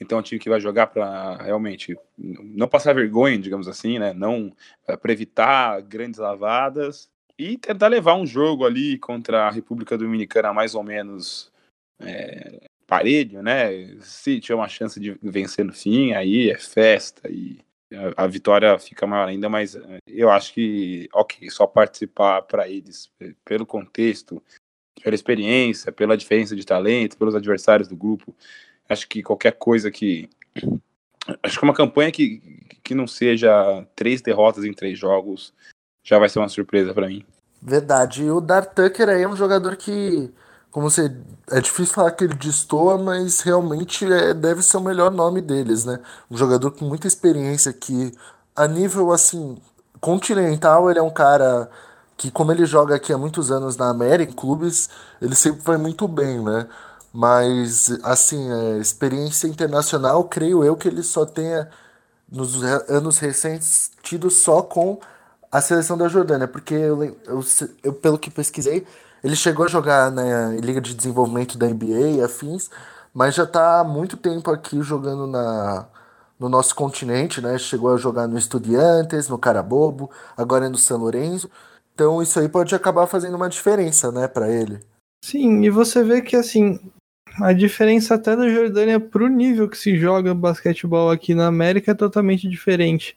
Então, 0.00 0.18
é 0.18 0.20
um 0.20 0.24
time 0.24 0.38
que 0.38 0.48
vai 0.48 0.60
jogar 0.60 0.86
para 0.88 1.36
realmente 1.42 1.96
não 2.16 2.68
passar 2.68 2.94
vergonha, 2.94 3.38
digamos 3.38 3.66
assim, 3.66 3.98
né? 3.98 4.12
Não 4.12 4.54
eh, 4.86 4.96
para 4.96 5.12
evitar 5.12 5.80
grandes 5.82 6.20
lavadas 6.20 7.10
e 7.38 7.58
tentar 7.58 7.88
levar 7.88 8.14
um 8.14 8.26
jogo 8.26 8.64
ali 8.64 8.98
contra 8.98 9.46
a 9.46 9.50
República 9.50 9.98
Dominicana 9.98 10.52
mais 10.52 10.74
ou 10.74 10.82
menos 10.82 11.52
é, 12.00 12.68
parelho, 12.86 13.42
né? 13.42 13.96
Se 14.00 14.40
tiver 14.40 14.54
uma 14.54 14.68
chance 14.68 14.98
de 14.98 15.18
vencer 15.22 15.64
no 15.64 15.72
fim, 15.72 16.12
aí 16.12 16.50
é 16.50 16.58
festa 16.58 17.28
e 17.30 17.58
a, 17.92 18.24
a 18.24 18.26
vitória 18.26 18.78
fica 18.78 19.06
maior 19.06 19.28
ainda, 19.28 19.48
mas 19.48 19.74
eh, 19.74 19.98
eu 20.06 20.30
acho 20.30 20.54
que, 20.54 21.08
ok, 21.12 21.50
só 21.50 21.66
participar 21.66 22.42
para 22.42 22.68
eles, 22.68 23.10
pelo 23.44 23.66
contexto, 23.66 24.42
pela 25.02 25.14
experiência, 25.14 25.92
pela 25.92 26.16
diferença 26.16 26.56
de 26.56 26.64
talento, 26.64 27.16
pelos 27.16 27.34
adversários 27.34 27.88
do 27.88 27.96
grupo, 27.96 28.34
Acho 28.88 29.08
que 29.08 29.22
qualquer 29.22 29.52
coisa 29.52 29.90
que. 29.90 30.28
Acho 31.42 31.58
que 31.58 31.64
uma 31.64 31.74
campanha 31.74 32.10
que, 32.10 32.40
que 32.82 32.94
não 32.94 33.06
seja 33.06 33.86
três 33.94 34.22
derrotas 34.22 34.64
em 34.64 34.72
três 34.72 34.98
jogos 34.98 35.52
já 36.02 36.18
vai 36.18 36.28
ser 36.28 36.38
uma 36.38 36.48
surpresa 36.48 36.94
para 36.94 37.06
mim. 37.06 37.24
Verdade. 37.60 38.22
E 38.22 38.30
o 38.30 38.40
Dar 38.40 38.64
Tucker 38.64 39.08
aí 39.08 39.22
é 39.22 39.28
um 39.28 39.36
jogador 39.36 39.76
que, 39.76 40.32
como 40.70 40.88
você. 40.88 41.14
É 41.50 41.60
difícil 41.60 41.94
falar 41.94 42.12
que 42.12 42.24
ele 42.24 42.34
destoa, 42.34 42.96
mas 42.96 43.40
realmente 43.40 44.10
é, 44.10 44.32
deve 44.32 44.62
ser 44.62 44.78
o 44.78 44.82
melhor 44.82 45.10
nome 45.10 45.40
deles, 45.40 45.84
né? 45.84 46.00
Um 46.30 46.36
jogador 46.36 46.70
com 46.70 46.84
muita 46.84 47.06
experiência 47.06 47.72
que, 47.72 48.12
a 48.56 48.66
nível 48.66 49.12
assim, 49.12 49.58
continental, 50.00 50.90
ele 50.90 50.98
é 50.98 51.02
um 51.02 51.10
cara 51.10 51.70
que, 52.16 52.30
como 52.30 52.52
ele 52.52 52.66
joga 52.66 52.94
aqui 52.96 53.12
há 53.12 53.18
muitos 53.18 53.50
anos 53.50 53.76
na 53.76 53.90
América, 53.90 54.32
em 54.32 54.34
clubes, 54.34 54.88
ele 55.20 55.34
sempre 55.34 55.62
vai 55.62 55.76
muito 55.76 56.06
bem, 56.08 56.42
né? 56.42 56.66
Mas, 57.12 57.90
assim, 58.02 58.50
é, 58.52 58.78
experiência 58.78 59.46
internacional, 59.46 60.24
creio 60.24 60.64
eu 60.64 60.76
que 60.76 60.88
ele 60.88 61.02
só 61.02 61.24
tenha, 61.24 61.68
nos 62.30 62.62
anos 62.88 63.18
recentes, 63.18 63.90
tido 64.02 64.30
só 64.30 64.62
com 64.62 65.00
a 65.50 65.60
seleção 65.60 65.96
da 65.96 66.08
Jordânia, 66.08 66.46
porque 66.46 66.74
eu, 66.74 67.02
eu, 67.02 67.44
eu, 67.82 67.92
pelo 67.94 68.18
que 68.18 68.30
pesquisei, 68.30 68.86
ele 69.24 69.34
chegou 69.34 69.64
a 69.64 69.68
jogar 69.68 70.10
na 70.10 70.50
Liga 70.50 70.80
de 70.80 70.94
Desenvolvimento 70.94 71.58
da 71.58 71.66
NBA 71.66 72.16
e 72.16 72.22
afins, 72.22 72.70
mas 73.12 73.34
já 73.34 73.44
está 73.44 73.80
há 73.80 73.84
muito 73.84 74.16
tempo 74.16 74.50
aqui 74.50 74.80
jogando 74.82 75.26
na, 75.26 75.86
no 76.38 76.48
nosso 76.48 76.74
continente, 76.74 77.40
né? 77.40 77.58
Chegou 77.58 77.92
a 77.92 77.96
jogar 77.96 78.28
no 78.28 78.38
Estudiantes, 78.38 79.28
no 79.28 79.38
Carabobo, 79.38 80.10
agora 80.36 80.66
é 80.66 80.68
no 80.68 80.78
São 80.78 80.98
Lourenço. 80.98 81.50
Então 81.94 82.22
isso 82.22 82.38
aí 82.38 82.48
pode 82.48 82.74
acabar 82.74 83.06
fazendo 83.06 83.34
uma 83.34 83.48
diferença, 83.48 84.12
né, 84.12 84.28
para 84.28 84.48
ele. 84.48 84.80
Sim, 85.24 85.64
e 85.64 85.70
você 85.70 86.04
vê 86.04 86.22
que 86.22 86.36
assim, 86.36 86.78
a 87.40 87.52
diferença 87.52 88.14
até 88.14 88.34
da 88.36 88.48
Jordânia 88.48 88.98
pro 88.98 89.28
nível 89.28 89.68
que 89.68 89.78
se 89.78 89.96
joga 89.96 90.34
basquetebol 90.34 91.10
aqui 91.10 91.34
na 91.34 91.46
América 91.46 91.92
é 91.92 91.94
totalmente 91.94 92.48
diferente. 92.48 93.16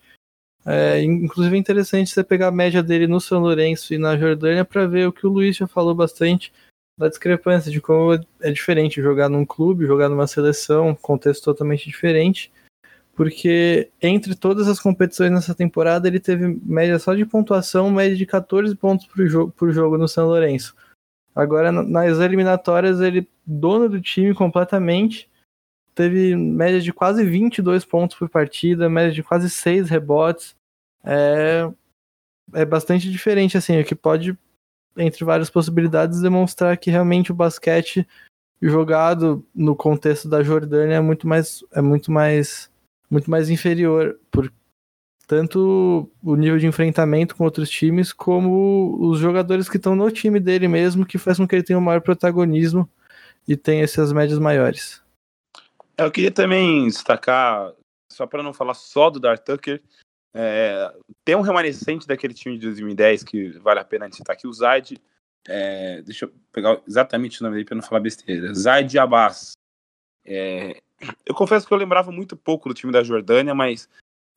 É, 0.66 1.02
inclusive 1.02 1.56
é 1.56 1.60
interessante 1.60 2.12
você 2.12 2.24
pegar 2.24 2.48
a 2.48 2.52
média 2.52 2.84
dele 2.84 3.08
no 3.08 3.20
São 3.20 3.40
Lourenço 3.42 3.94
e 3.94 3.98
na 3.98 4.16
Jordânia 4.16 4.64
para 4.64 4.86
ver 4.86 5.08
o 5.08 5.14
que 5.14 5.26
o 5.26 5.30
Luiz 5.30 5.58
já 5.58 5.68
falou 5.68 5.96
bastante 5.96 6.54
da 6.98 7.08
discrepância 7.08 7.72
de 7.72 7.82
como 7.82 8.14
é 8.42 8.52
diferente 8.52 9.02
jogar 9.02 9.28
num 9.28 9.46
clube, 9.46 9.88
jogar 9.88 10.08
numa 10.08 10.28
seleção, 10.28 10.94
contexto 10.94 11.46
totalmente 11.46 11.88
diferente. 11.88 12.52
Porque 13.16 13.90
entre 14.02 14.36
todas 14.36 14.68
as 14.68 14.80
competições 14.80 15.32
nessa 15.32 15.56
temporada 15.56 16.08
ele 16.08 16.20
teve 16.20 16.60
média 16.64 16.98
só 17.00 17.14
de 17.14 17.26
pontuação, 17.26 17.92
média 17.92 18.16
de 18.16 18.26
14 18.26 18.76
pontos 18.76 19.08
por 19.08 19.52
por 19.52 19.72
jogo 19.72 19.98
no 19.98 20.08
São 20.08 20.28
Lourenço. 20.28 20.76
Agora 21.36 21.72
nas 21.72 22.20
eliminatórias 22.20 23.00
ele 23.00 23.28
dono 23.46 23.88
do 23.88 24.02
time 24.02 24.34
completamente 24.34 25.30
teve 25.94 26.36
média 26.36 26.80
de 26.80 26.94
quase 26.94 27.24
22 27.24 27.86
pontos 27.86 28.18
por 28.18 28.30
partida, 28.30 28.90
média 28.90 29.12
de 29.12 29.24
quase 29.24 29.50
6 29.50 29.90
rebotes. 29.90 30.56
É, 31.04 31.70
é 32.54 32.66
bastante 32.66 33.10
diferente, 33.10 33.58
assim, 33.58 33.80
o 33.80 33.86
que 33.86 33.96
pode, 33.96 34.38
entre 34.98 35.24
várias 35.24 35.50
possibilidades, 35.50 36.22
demonstrar 36.22 36.78
que 36.78 36.92
realmente 36.92 37.32
o 37.32 37.36
basquete 37.36 38.08
jogado 38.62 39.46
no 39.56 39.76
contexto 39.76 40.30
da 40.30 40.44
Jordânia 40.44 40.96
é 40.96 41.02
muito 41.02 41.28
mais, 41.28 41.64
é 41.72 41.82
muito 41.82 42.12
mais, 42.12 42.72
muito 43.10 43.30
mais 43.30 43.50
inferior, 43.50 44.20
tanto 45.32 46.12
o 46.22 46.36
nível 46.36 46.60
de 46.60 46.68
enfrentamento 46.68 47.38
com 47.38 47.46
outros 47.46 47.70
times, 47.70 48.12
como 48.12 48.98
os 49.00 49.18
jogadores 49.18 49.70
que 49.70 49.78
estão 49.78 49.96
no 49.96 50.12
time 50.12 50.42
dele 50.42 50.68
mesmo, 50.68 51.06
que 51.06 51.18
faz 51.18 51.38
com 51.38 51.48
que 51.48 51.56
ele 51.56 51.64
tenha 51.64 51.80
um 51.80 51.82
maior 51.82 52.02
protagonismo 52.02 52.90
e 53.48 53.56
tenha 53.56 53.82
essas 53.82 54.12
médias 54.12 54.38
maiores. 54.40 55.02
Eu 55.98 56.12
queria 56.12 56.32
também 56.32 56.86
destacar, 56.86 57.72
só 58.12 58.28
para 58.28 58.44
não 58.44 58.54
falar 58.54 58.74
só 58.74 59.10
do 59.10 59.22
Darth 59.22 59.46
Tucker, 59.46 59.82
é, 60.34 60.94
tem 61.24 61.38
um 61.38 61.42
remanescente 61.42 62.06
daquele 62.06 62.34
time 62.34 62.58
de 62.58 62.66
2010 62.66 63.24
que 63.24 63.52
vale 63.60 63.80
a 63.80 63.86
pena 63.86 64.12
citar 64.12 64.36
aqui, 64.36 64.46
o 64.46 64.54
Zaid. 64.54 65.02
É, 65.48 66.02
deixa 66.02 66.26
eu 66.26 66.34
pegar 66.52 66.82
exatamente 66.86 67.40
o 67.40 67.44
nome 67.46 67.56
dele 67.56 67.66
para 67.66 67.76
não 67.76 67.84
falar 67.84 68.02
besteira. 68.02 68.54
Zaid 68.54 69.00
Abbas. 69.00 69.54
É, 70.26 70.82
eu 71.26 71.34
confesso 71.34 71.66
que 71.66 71.74
eu 71.74 71.78
lembrava 71.78 72.12
muito 72.12 72.36
pouco 72.36 72.68
do 72.68 72.76
time 72.76 72.92
da 72.92 73.02
Jordânia, 73.02 73.56
mas 73.56 73.88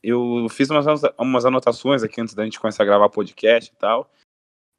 eu 0.04 0.46
fiz 0.50 0.68
umas, 0.70 1.02
umas 1.18 1.44
anotações 1.46 2.02
aqui 2.02 2.20
antes 2.20 2.34
da 2.34 2.44
gente 2.44 2.60
começar 2.60 2.82
a 2.82 2.86
gravar 2.86 3.08
podcast 3.08 3.72
e 3.72 3.76
tal. 3.76 4.12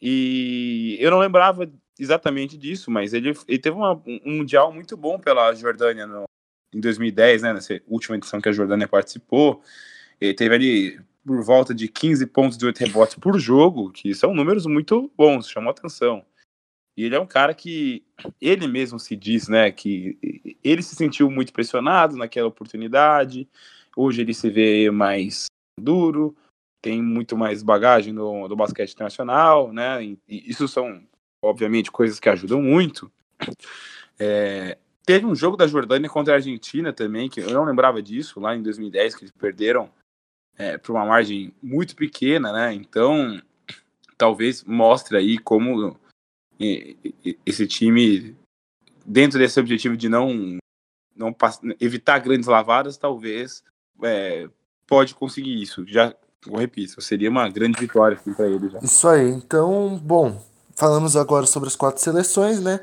E 0.02 0.98
eu 1.00 1.10
não 1.10 1.20
lembrava 1.20 1.72
exatamente 2.00 2.58
disso, 2.58 2.92
mas 2.92 3.14
ele, 3.14 3.34
ele 3.48 3.60
teve 3.60 3.76
uma, 3.76 3.94
um 4.06 4.38
mundial 4.38 4.72
muito 4.72 4.96
bom 4.96 5.20
pela 5.20 5.54
Jordânia 5.54 6.06
no, 6.06 6.26
em 6.74 6.80
2010, 6.80 7.42
né, 7.42 7.54
nessa 7.54 7.82
última 7.88 8.18
edição 8.18 8.42
que 8.42 8.50
a 8.50 8.52
Jordânia 8.52 8.88
participou, 8.88 9.64
ele 10.20 10.34
teve 10.34 10.54
ali 10.54 11.02
por 11.26 11.42
volta 11.44 11.74
de 11.74 11.88
15 11.88 12.28
pontos 12.28 12.58
de 12.58 12.66
8 12.66 12.80
rebotes 12.80 13.16
por 13.16 13.40
jogo, 13.40 13.92
que 13.92 14.14
são 14.14 14.34
números 14.34 14.66
muito 14.66 15.12
bons, 15.18 15.50
chamou 15.50 15.72
atenção. 15.72 16.24
E 16.98 17.04
ele 17.04 17.16
é 17.16 17.20
um 17.20 17.26
cara 17.26 17.54
que 17.54 18.06
ele 18.40 18.68
mesmo 18.68 19.00
se 19.00 19.16
diz, 19.16 19.48
né, 19.48 19.72
que 19.72 20.58
ele 20.64 20.84
se 20.84 20.96
sentiu 20.96 21.32
muito 21.32 21.52
pressionado 21.52 22.16
naquela 22.16 22.48
oportunidade. 22.48 23.50
Hoje 23.96 24.22
ele 24.22 24.34
se 24.34 24.50
vê 24.50 24.90
mais 24.92 25.46
duro, 25.80 26.36
tem 26.82 27.02
muito 27.02 27.38
mais 27.38 27.64
bagagem 27.64 28.14
no, 28.14 28.48
do 28.48 28.56
basquete 28.56 28.94
internacional, 28.94 29.72
né? 29.72 30.04
E 30.04 30.20
isso 30.28 30.68
são, 30.68 31.02
obviamente, 31.44 31.92
coisas 31.92 32.20
que 32.20 32.30
ajudam 32.30 32.62
muito. 32.62 33.12
É, 34.20 34.78
Teve 35.06 35.26
um 35.26 35.36
jogo 35.36 35.56
da 35.56 35.68
Jordânia 35.68 36.10
contra 36.10 36.34
a 36.34 36.38
Argentina 36.38 36.92
também, 36.92 37.30
que 37.30 37.40
eu 37.40 37.52
não 37.52 37.64
lembrava 37.64 38.02
disso, 38.02 38.40
lá 38.40 38.56
em 38.56 38.64
2010, 38.64 39.16
que 39.16 39.24
eles 39.24 39.32
perderam 39.32 39.88
é, 40.58 40.80
por 40.80 40.94
uma 40.94 41.06
margem 41.06 41.54
muito 41.62 41.96
pequena, 41.96 42.52
né? 42.52 42.74
Então, 42.74 43.40
talvez 44.18 44.64
mostre 44.64 45.16
aí 45.16 45.38
como 45.38 45.96
esse 47.46 47.68
time, 47.68 48.36
dentro 49.06 49.38
desse 49.38 49.60
objetivo 49.60 49.96
de 49.96 50.10
não, 50.10 50.58
não 51.16 51.36
evitar 51.80 52.18
grandes 52.18 52.48
lavadas, 52.48 52.98
talvez 52.98 53.64
é, 54.04 54.48
pode 54.88 55.16
conseguir 55.16 55.62
isso. 55.62 55.86
Já 55.88 56.14
eu 56.48 56.58
repito, 56.58 57.02
seria 57.02 57.30
uma 57.30 57.50
grande 57.50 57.80
vitória 57.80 58.18
assim, 58.18 58.34
para 58.34 58.48
ele 58.48 58.70
já. 58.70 58.80
Isso 58.80 59.08
aí. 59.08 59.30
Então, 59.30 59.98
bom, 59.98 60.40
falamos 60.76 61.16
agora 61.16 61.46
sobre 61.46 61.68
as 61.68 61.76
quatro 61.76 62.02
seleções, 62.02 62.62
né? 62.62 62.82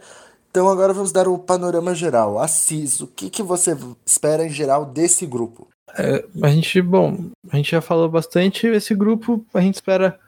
Então 0.50 0.68
agora 0.68 0.92
vamos 0.92 1.12
dar 1.12 1.28
o 1.28 1.38
panorama 1.38 1.94
geral. 1.94 2.38
Assis, 2.38 3.00
o 3.00 3.06
que, 3.06 3.30
que 3.30 3.42
você 3.42 3.76
espera 4.04 4.44
em 4.44 4.50
geral 4.50 4.84
desse 4.84 5.24
grupo? 5.24 5.68
É, 5.96 6.24
a 6.42 6.48
gente, 6.48 6.80
bom, 6.82 7.30
a 7.50 7.56
gente 7.56 7.70
já 7.70 7.80
falou 7.80 8.08
bastante. 8.08 8.66
Esse 8.66 8.94
grupo 8.94 9.44
a 9.54 9.60
gente 9.60 9.76
espera 9.76 10.18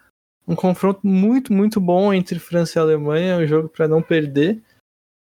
um 0.46 0.54
confronto 0.54 1.00
muito, 1.06 1.52
muito 1.52 1.80
bom 1.80 2.12
entre 2.12 2.38
França 2.38 2.78
e 2.78 2.80
Alemanha, 2.80 3.36
um 3.36 3.46
jogo 3.46 3.68
para 3.68 3.88
não 3.88 4.00
perder. 4.00 4.62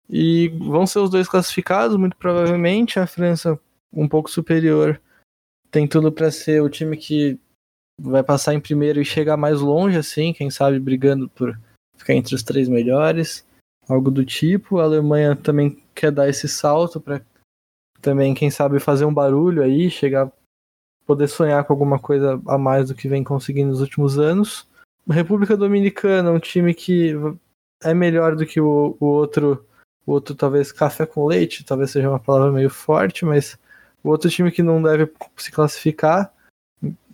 E 0.09 0.49
vão 0.59 0.85
ser 0.85 0.99
os 0.99 1.09
dois 1.09 1.27
classificados, 1.27 1.97
muito 1.97 2.15
provavelmente. 2.15 2.99
A 2.99 3.07
França 3.07 3.59
um 3.91 4.07
pouco 4.07 4.29
superior, 4.29 5.01
tem 5.75 5.85
tudo 5.85 6.09
para 6.09 6.31
ser 6.31 6.61
o 6.61 6.69
time 6.69 6.95
que 6.95 7.37
vai 7.99 8.23
passar 8.23 8.53
em 8.53 8.61
primeiro 8.61 9.01
e 9.01 9.05
chegar 9.05 9.35
mais 9.35 9.59
longe, 9.59 9.97
assim, 9.97 10.31
quem 10.31 10.49
sabe 10.49 10.79
brigando 10.79 11.27
por 11.27 11.59
ficar 11.97 12.13
entre 12.13 12.33
os 12.33 12.41
três 12.41 12.69
melhores 12.69 13.45
algo 13.85 14.09
do 14.09 14.23
tipo. 14.23 14.79
A 14.79 14.85
Alemanha 14.85 15.35
também 15.35 15.83
quer 15.93 16.13
dar 16.13 16.29
esse 16.29 16.47
salto 16.47 17.01
para 17.01 17.21
também, 18.01 18.33
quem 18.33 18.49
sabe, 18.49 18.79
fazer 18.79 19.03
um 19.03 19.13
barulho 19.13 19.61
aí, 19.61 19.89
chegar, 19.89 20.31
poder 21.05 21.27
sonhar 21.27 21.65
com 21.65 21.73
alguma 21.73 21.99
coisa 21.99 22.41
a 22.47 22.57
mais 22.57 22.87
do 22.87 22.95
que 22.95 23.09
vem 23.09 23.21
conseguindo 23.21 23.71
nos 23.71 23.81
últimos 23.81 24.17
anos. 24.17 24.65
República 25.09 25.57
Dominicana, 25.57 26.31
um 26.31 26.39
time 26.39 26.73
que 26.73 27.15
é 27.83 27.93
melhor 27.93 28.37
do 28.37 28.45
que 28.45 28.61
o, 28.61 28.95
o 28.97 29.05
outro, 29.05 29.65
o 30.05 30.13
outro 30.13 30.35
talvez 30.35 30.71
café 30.71 31.05
com 31.05 31.25
leite, 31.25 31.65
talvez 31.65 31.91
seja 31.91 32.09
uma 32.09 32.19
palavra 32.19 32.49
meio 32.49 32.69
forte, 32.69 33.25
mas 33.25 33.59
o 34.05 34.09
outro 34.09 34.29
time 34.29 34.51
que 34.51 34.61
não 34.61 34.81
deve 34.81 35.11
se 35.35 35.51
classificar 35.51 36.31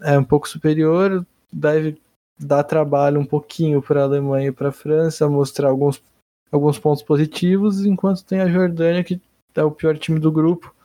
é 0.02 0.20
um 0.20 0.24
pouco 0.24 0.50
superior, 0.50 1.26
deve 1.52 1.98
dar 2.38 2.64
trabalho 2.64 3.20
um 3.20 3.26
pouquinho 3.26 3.82
para 3.82 4.02
a 4.02 4.04
Alemanha 4.04 4.50
e 4.50 4.52
para 4.52 4.70
a 4.70 4.74
França, 4.74 5.30
mostrar 5.30 5.70
alguns 5.70 6.04
alguns 6.52 6.78
pontos 6.78 7.02
positivos, 7.02 7.86
enquanto 7.86 8.26
tem 8.26 8.42
a 8.42 8.50
Jordânia, 8.50 9.06
que 9.06 9.22
é 9.56 9.64
o 9.64 9.72
pior 9.72 9.98
time 9.98 10.20
do 10.20 10.30
grupo, 10.30 10.76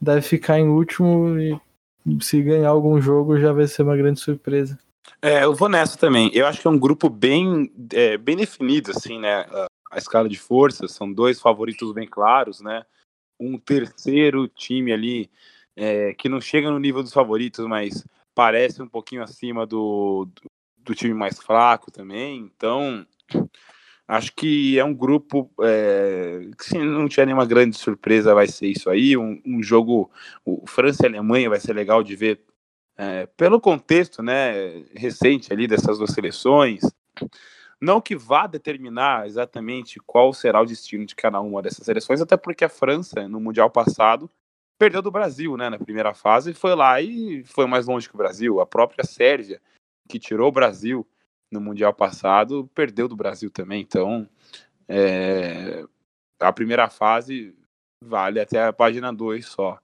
deve 0.00 0.22
ficar 0.22 0.60
em 0.60 0.68
último 0.68 1.36
e 1.36 1.60
se 2.22 2.40
ganhar 2.40 2.68
algum 2.68 3.00
jogo 3.00 3.36
já 3.40 3.52
vai 3.52 3.66
ser 3.66 3.82
uma 3.82 3.96
grande 3.96 4.20
surpresa. 4.20 4.78
É, 5.20 5.42
eu 5.42 5.52
vou 5.52 5.68
nessa 5.68 5.98
também. 5.98 6.30
Eu 6.32 6.46
acho 6.46 6.60
que 6.60 6.66
é 6.68 6.70
um 6.70 6.78
grupo 6.78 7.10
bem, 7.10 7.72
é, 7.92 8.16
bem 8.16 8.36
definido, 8.36 8.92
assim, 8.92 9.18
né? 9.18 9.44
A 9.90 9.98
escala 9.98 10.28
de 10.28 10.38
forças, 10.38 10.92
são 10.92 11.12
dois 11.12 11.40
favoritos 11.40 11.92
bem 11.92 12.06
claros, 12.06 12.60
né? 12.60 12.84
Um 13.40 13.58
terceiro 13.58 14.46
time 14.46 14.92
ali 14.92 15.30
é, 15.74 16.12
que 16.14 16.28
não 16.28 16.40
chega 16.40 16.70
no 16.70 16.78
nível 16.78 17.02
dos 17.02 17.12
favoritos, 17.12 17.66
mas 17.66 18.04
parece 18.34 18.82
um 18.82 18.88
pouquinho 18.88 19.22
acima 19.22 19.66
do, 19.66 20.28
do, 20.34 20.50
do 20.78 20.94
time 20.94 21.14
mais 21.14 21.38
fraco 21.40 21.90
também. 21.90 22.38
Então, 22.38 23.06
Acho 24.10 24.32
que 24.34 24.76
é 24.76 24.84
um 24.84 24.92
grupo 24.92 25.48
é, 25.62 26.50
que, 26.58 26.64
se 26.64 26.76
não 26.78 27.06
tiver 27.08 27.26
nenhuma 27.26 27.46
grande 27.46 27.76
surpresa, 27.76 28.34
vai 28.34 28.48
ser 28.48 28.66
isso 28.66 28.90
aí. 28.90 29.16
Um, 29.16 29.40
um 29.46 29.62
jogo, 29.62 30.10
o 30.44 30.66
França 30.66 31.04
e 31.04 31.06
Alemanha 31.06 31.48
vai 31.48 31.60
ser 31.60 31.74
legal 31.74 32.02
de 32.02 32.16
ver 32.16 32.40
é, 32.98 33.26
pelo 33.36 33.60
contexto 33.60 34.20
né, 34.20 34.82
recente 34.96 35.52
ali 35.52 35.68
dessas 35.68 35.96
duas 35.98 36.10
seleções, 36.10 36.80
não 37.80 38.00
que 38.00 38.14
vá 38.14 38.46
determinar 38.46 39.26
exatamente 39.26 39.98
qual 40.00 40.32
será 40.34 40.60
o 40.60 40.66
destino 40.66 41.06
de 41.06 41.14
cada 41.14 41.40
uma 41.40 41.62
dessas 41.62 41.84
seleções, 41.84 42.20
até 42.20 42.36
porque 42.36 42.64
a 42.64 42.68
França, 42.68 43.26
no 43.26 43.40
Mundial 43.40 43.70
passado, 43.70 44.30
perdeu 44.78 45.00
do 45.00 45.10
Brasil 45.10 45.56
né, 45.56 45.70
na 45.70 45.78
primeira 45.78 46.12
fase, 46.12 46.52
foi 46.52 46.74
lá 46.74 47.00
e 47.00 47.42
foi 47.44 47.66
mais 47.66 47.86
longe 47.86 48.08
que 48.08 48.14
o 48.14 48.18
Brasil. 48.18 48.60
A 48.60 48.66
própria 48.66 49.04
Sérvia, 49.04 49.60
que 50.08 50.18
tirou 50.18 50.48
o 50.48 50.52
Brasil 50.52 51.06
no 51.50 51.60
Mundial 51.60 51.92
passado, 51.94 52.70
perdeu 52.74 53.08
do 53.08 53.16
Brasil 53.16 53.50
também. 53.50 53.80
Então, 53.80 54.28
é, 54.88 55.84
a 56.38 56.52
primeira 56.52 56.88
fase 56.88 57.56
vale 58.02 58.40
até 58.40 58.64
a 58.64 58.72
página 58.72 59.12
2 59.12 59.46
só. 59.46 59.78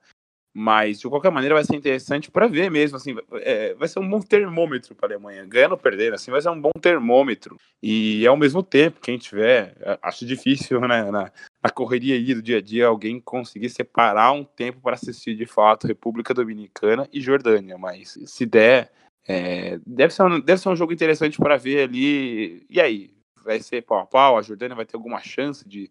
Mas, 0.59 0.99
de 0.99 1.07
qualquer 1.07 1.31
maneira, 1.31 1.55
vai 1.55 1.65
ser 1.65 1.77
interessante 1.77 2.31
para 2.31 2.47
ver 2.47 2.71
mesmo, 2.71 2.97
assim, 2.97 3.15
é, 3.43 3.75
vai 3.75 3.87
ser 3.87 3.99
um 3.99 4.09
bom 4.09 4.23
termômetro 4.23 4.95
para 4.95 5.07
a 5.07 5.11
Alemanha. 5.11 5.45
Ganhando 5.45 5.73
ou 5.73 5.77
perdendo, 5.77 6.15
assim, 6.15 6.31
vai 6.31 6.41
ser 6.41 6.49
um 6.49 6.59
bom 6.59 6.71
termômetro. 6.81 7.59
E, 7.83 8.27
ao 8.27 8.39
mesmo 8.39 8.63
tempo, 8.63 8.99
quem 8.99 9.19
tiver, 9.19 9.77
é, 9.79 9.99
acho 10.01 10.25
difícil, 10.25 10.81
né, 10.81 11.11
na, 11.11 11.31
na 11.63 11.71
correria 11.71 12.15
aí 12.15 12.35
do 12.35 12.41
dia 12.41 12.57
a 12.57 12.63
dia, 12.63 12.87
alguém 12.87 13.21
conseguir 13.21 13.69
separar 13.69 14.33
um 14.33 14.45
tempo 14.45 14.81
para 14.81 14.95
assistir, 14.95 15.37
de 15.37 15.45
fato, 15.45 15.87
República 15.87 16.33
Dominicana 16.33 17.07
e 17.13 17.21
Jordânia. 17.21 17.77
Mas, 17.77 18.19
se 18.25 18.47
der, 18.47 18.91
é, 19.29 19.79
deve, 19.87 20.15
ser 20.15 20.23
um, 20.23 20.41
deve 20.41 20.59
ser 20.59 20.71
um 20.71 20.77
jogo 20.77 20.91
interessante 20.91 21.37
para 21.37 21.59
ver 21.59 21.87
ali. 21.87 22.65
E 22.71 22.81
aí? 22.81 23.11
Vai 23.45 23.61
ser 23.61 23.83
pau 23.83 23.99
a 23.99 24.07
pau? 24.07 24.39
A 24.39 24.43
Jordânia 24.43 24.75
vai 24.75 24.87
ter 24.87 24.97
alguma 24.97 25.21
chance 25.21 25.69
de 25.69 25.91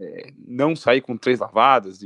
é, 0.00 0.32
não 0.38 0.74
sair 0.74 1.02
com 1.02 1.18
três 1.18 1.38
lavadas? 1.38 2.02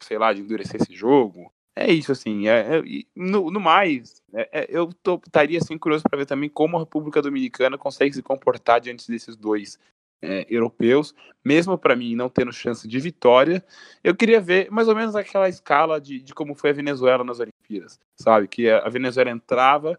Sei 0.00 0.18
lá, 0.18 0.32
de 0.32 0.40
endurecer 0.40 0.80
esse 0.80 0.94
jogo. 0.94 1.52
É 1.76 1.90
isso, 1.90 2.12
assim. 2.12 2.48
É, 2.48 2.78
é 2.78 2.82
no, 3.14 3.50
no, 3.50 3.60
mais, 3.60 4.22
é, 4.32 4.62
é 4.62 4.66
eu 4.68 4.90
estaria 5.24 5.58
assim, 5.58 5.78
curioso 5.78 6.04
para 6.08 6.18
ver 6.18 6.26
também 6.26 6.48
como 6.48 6.76
a 6.76 6.80
República 6.80 7.22
Dominicana 7.22 7.78
consegue 7.78 8.14
se 8.14 8.22
comportar 8.22 8.80
diante 8.80 9.08
desses 9.08 9.36
dois 9.36 9.78
é, 10.22 10.46
europeus, 10.50 11.14
mesmo 11.44 11.78
para 11.78 11.96
mim 11.96 12.14
não 12.14 12.28
tendo 12.28 12.52
chance 12.52 12.86
de 12.86 12.98
vitória. 12.98 13.64
Eu 14.02 14.14
queria 14.14 14.40
ver 14.40 14.70
mais 14.70 14.88
ou 14.88 14.94
menos 14.94 15.16
aquela 15.16 15.48
escala 15.48 16.00
de, 16.00 16.20
de 16.20 16.34
como 16.34 16.54
foi 16.54 16.70
a 16.70 16.74
Venezuela 16.74 17.24
nas 17.24 17.40
Olimpíadas, 17.40 17.98
sabe? 18.16 18.48
Que 18.48 18.68
a 18.68 18.88
Venezuela 18.88 19.30
entrava 19.30 19.98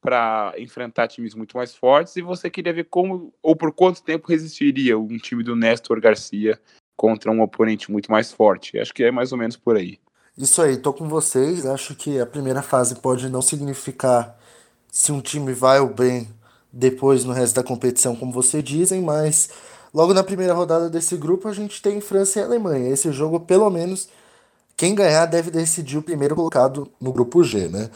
para 0.00 0.54
enfrentar 0.58 1.08
times 1.08 1.34
muito 1.34 1.56
mais 1.56 1.74
fortes 1.74 2.14
e 2.16 2.22
você 2.22 2.48
queria 2.48 2.72
ver 2.72 2.84
como 2.84 3.34
ou 3.42 3.56
por 3.56 3.72
quanto 3.72 4.04
tempo 4.04 4.28
resistiria 4.28 4.96
um 4.96 5.16
time 5.16 5.42
do 5.42 5.56
Néstor 5.56 6.00
Garcia 6.00 6.60
contra 6.96 7.30
um 7.30 7.42
oponente 7.42 7.90
muito 7.90 8.10
mais 8.10 8.32
forte. 8.32 8.78
Acho 8.78 8.94
que 8.94 9.04
é 9.04 9.10
mais 9.10 9.32
ou 9.32 9.38
menos 9.38 9.56
por 9.56 9.76
aí. 9.76 9.98
Isso 10.36 10.60
aí, 10.60 10.76
tô 10.76 10.92
com 10.92 11.08
vocês. 11.08 11.66
Acho 11.66 11.94
que 11.94 12.18
a 12.18 12.26
primeira 12.26 12.62
fase 12.62 12.96
pode 12.96 13.28
não 13.28 13.42
significar 13.42 14.38
se 14.90 15.12
um 15.12 15.20
time 15.20 15.52
vai 15.52 15.78
ou 15.78 15.88
bem 15.88 16.28
depois 16.72 17.24
no 17.24 17.32
resto 17.32 17.54
da 17.54 17.62
competição, 17.62 18.14
como 18.14 18.32
vocês 18.32 18.62
dizem, 18.62 19.00
mas 19.00 19.48
logo 19.94 20.12
na 20.12 20.22
primeira 20.22 20.52
rodada 20.52 20.90
desse 20.90 21.16
grupo 21.16 21.48
a 21.48 21.52
gente 21.52 21.80
tem 21.80 22.00
França 22.00 22.38
e 22.38 22.42
Alemanha. 22.42 22.90
Esse 22.90 23.10
jogo, 23.12 23.40
pelo 23.40 23.70
menos, 23.70 24.08
quem 24.76 24.94
ganhar 24.94 25.24
deve 25.26 25.50
decidir 25.50 25.96
o 25.96 26.02
primeiro 26.02 26.36
colocado 26.36 26.90
no 27.00 27.12
grupo 27.12 27.42
G, 27.42 27.68
né? 27.68 27.90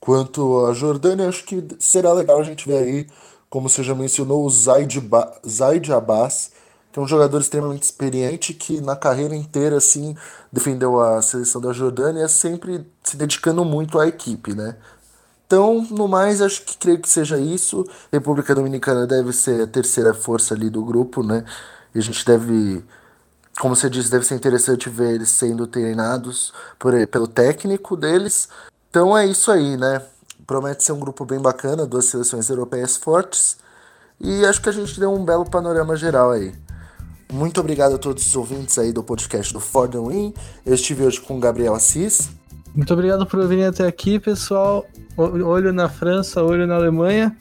Quanto 0.00 0.64
a 0.66 0.72
Jordânia, 0.72 1.28
acho 1.28 1.44
que 1.44 1.62
será 1.78 2.12
legal 2.12 2.40
a 2.40 2.44
gente 2.44 2.66
ver 2.66 2.78
aí, 2.78 3.06
como 3.50 3.68
você 3.68 3.82
já 3.82 3.94
mencionou, 3.94 4.44
o 4.44 4.50
Zaid, 4.50 4.98
ba 5.00 5.38
Zaid 5.46 5.92
Abbas, 5.92 6.52
que 6.92 6.98
é 6.98 7.02
um 7.02 7.08
jogador 7.08 7.40
extremamente 7.40 7.84
experiente 7.84 8.52
que 8.52 8.80
na 8.80 8.94
carreira 8.94 9.34
inteira 9.34 9.78
assim 9.78 10.14
defendeu 10.52 11.00
a 11.00 11.22
seleção 11.22 11.60
da 11.60 11.72
Jordânia, 11.72 12.28
sempre 12.28 12.86
se 13.02 13.16
dedicando 13.16 13.64
muito 13.64 13.98
à 13.98 14.06
equipe, 14.06 14.54
né? 14.54 14.76
Então, 15.46 15.86
no 15.90 16.08
mais, 16.08 16.40
acho 16.40 16.62
que 16.62 16.78
creio 16.78 16.98
que 16.98 17.08
seja 17.08 17.38
isso. 17.38 17.86
República 18.10 18.54
Dominicana 18.54 19.06
deve 19.06 19.34
ser 19.34 19.62
a 19.62 19.66
terceira 19.66 20.14
força 20.14 20.54
ali 20.54 20.70
do 20.70 20.82
grupo, 20.82 21.22
né? 21.22 21.44
E 21.94 21.98
a 21.98 22.02
gente 22.02 22.24
deve, 22.24 22.82
como 23.60 23.76
você 23.76 23.90
disse, 23.90 24.10
deve 24.10 24.24
ser 24.24 24.34
interessante 24.34 24.88
ver 24.88 25.14
eles 25.14 25.28
sendo 25.28 25.66
treinados 25.66 26.54
por, 26.78 26.94
pelo 27.06 27.28
técnico 27.28 27.96
deles. 27.96 28.48
Então 28.88 29.16
é 29.16 29.26
isso 29.26 29.50
aí, 29.50 29.76
né? 29.76 30.02
Promete 30.46 30.84
ser 30.84 30.92
um 30.92 31.00
grupo 31.00 31.24
bem 31.24 31.38
bacana, 31.38 31.86
duas 31.86 32.06
seleções 32.06 32.48
europeias 32.48 32.96
fortes. 32.96 33.58
E 34.18 34.46
acho 34.46 34.62
que 34.62 34.68
a 34.68 34.72
gente 34.72 34.98
deu 34.98 35.12
um 35.12 35.24
belo 35.24 35.44
panorama 35.44 35.96
geral 35.96 36.30
aí. 36.30 36.54
Muito 37.32 37.58
obrigado 37.60 37.94
a 37.94 37.98
todos 37.98 38.26
os 38.26 38.36
ouvintes 38.36 38.76
aí 38.76 38.92
do 38.92 39.02
podcast 39.02 39.54
do 39.54 39.58
Ford 39.58 39.94
Win. 39.94 40.34
Eu 40.66 40.74
estive 40.74 41.02
hoje 41.02 41.18
com 41.18 41.38
o 41.38 41.40
Gabriel 41.40 41.74
Assis. 41.74 42.30
Muito 42.74 42.92
obrigado 42.92 43.24
por 43.24 43.48
virem 43.48 43.64
até 43.64 43.86
aqui, 43.86 44.20
pessoal. 44.20 44.84
Olho 45.16 45.72
na 45.72 45.88
França, 45.88 46.42
olho 46.42 46.66
na 46.66 46.74
Alemanha. 46.74 47.34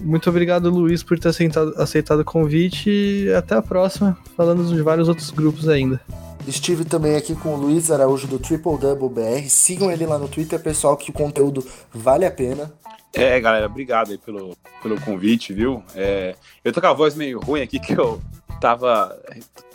Muito 0.00 0.30
obrigado, 0.30 0.70
Luiz, 0.70 1.02
por 1.02 1.18
ter 1.18 1.28
aceitado, 1.28 1.74
aceitado 1.76 2.20
o 2.20 2.24
convite 2.24 2.88
e 2.88 3.30
até 3.34 3.54
a 3.54 3.60
próxima, 3.60 4.16
falando 4.34 4.64
de 4.64 4.80
vários 4.80 5.08
outros 5.08 5.30
grupos 5.30 5.68
ainda. 5.68 6.00
Estive 6.46 6.86
também 6.86 7.14
aqui 7.14 7.34
com 7.34 7.54
o 7.54 7.56
Luiz 7.58 7.90
Araújo 7.90 8.26
do 8.26 8.38
Triple 8.38 8.78
Double 8.78 9.10
BR. 9.10 9.46
Sigam 9.50 9.90
ele 9.90 10.06
lá 10.06 10.16
no 10.16 10.28
Twitter, 10.28 10.58
pessoal, 10.58 10.96
que 10.96 11.10
o 11.10 11.12
conteúdo 11.12 11.62
vale 11.92 12.24
a 12.24 12.30
pena. 12.30 12.72
É, 13.12 13.38
galera, 13.38 13.66
obrigado 13.66 14.10
aí 14.10 14.16
pelo, 14.16 14.56
pelo 14.82 14.98
convite, 15.02 15.52
viu? 15.52 15.82
É, 15.94 16.34
eu 16.64 16.72
tô 16.72 16.80
com 16.80 16.86
a 16.86 16.94
voz 16.94 17.14
meio 17.14 17.38
ruim 17.40 17.60
aqui, 17.60 17.78
que 17.78 17.92
eu 17.92 18.18
tava 18.60 19.18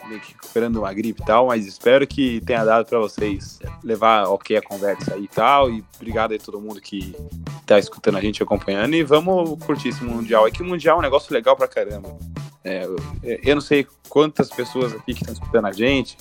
meio 0.07 0.19
que 0.19 0.33
recuperando 0.33 0.77
uma 0.77 0.93
gripe 0.93 1.21
e 1.21 1.25
tal, 1.25 1.47
mas 1.47 1.65
espero 1.65 2.05
que 2.05 2.41
tenha 2.41 2.63
dado 2.63 2.85
para 2.85 2.99
vocês 2.99 3.59
levar 3.83 4.27
ok 4.27 4.57
a 4.57 4.61
conversa 4.61 5.15
aí 5.15 5.23
e 5.23 5.27
tal. 5.27 5.69
E 5.69 5.83
obrigado 5.95 6.31
aí 6.31 6.37
a 6.37 6.41
todo 6.41 6.59
mundo 6.59 6.81
que 6.81 7.15
tá 7.65 7.79
escutando 7.79 8.17
a 8.17 8.21
gente, 8.21 8.43
acompanhando. 8.43 8.93
E 8.95 9.03
vamos 9.03 9.57
curtir 9.65 9.89
esse 9.89 10.03
Mundial. 10.03 10.47
É 10.47 10.51
que 10.51 10.61
o 10.61 10.65
Mundial 10.65 10.97
é 10.97 10.99
um 10.99 11.03
negócio 11.03 11.33
legal 11.33 11.55
pra 11.55 11.67
caramba. 11.67 12.17
É, 12.63 12.87
eu 13.43 13.55
não 13.55 13.61
sei 13.61 13.85
quantas 14.07 14.49
pessoas 14.49 14.93
aqui 14.93 15.13
que 15.13 15.21
estão 15.21 15.33
escutando 15.33 15.65
a 15.65 15.71
gente 15.71 16.17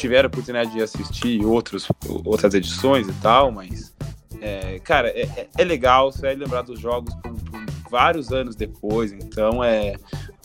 tiveram 0.00 0.26
a 0.26 0.28
oportunidade 0.28 0.72
de 0.72 0.82
assistir 0.82 1.44
outros, 1.44 1.86
outras 2.24 2.54
edições 2.54 3.06
e 3.06 3.12
tal, 3.14 3.52
mas, 3.52 3.94
é, 4.40 4.78
cara, 4.78 5.08
é, 5.10 5.22
é, 5.22 5.48
é 5.58 5.64
legal, 5.64 6.10
você 6.10 6.22
vai 6.22 6.34
lembrar 6.34 6.62
dos 6.62 6.80
jogos 6.80 7.14
por, 7.16 7.32
por 7.32 7.60
vários 7.90 8.32
anos 8.32 8.56
depois, 8.56 9.12
então 9.12 9.62
é 9.62 9.96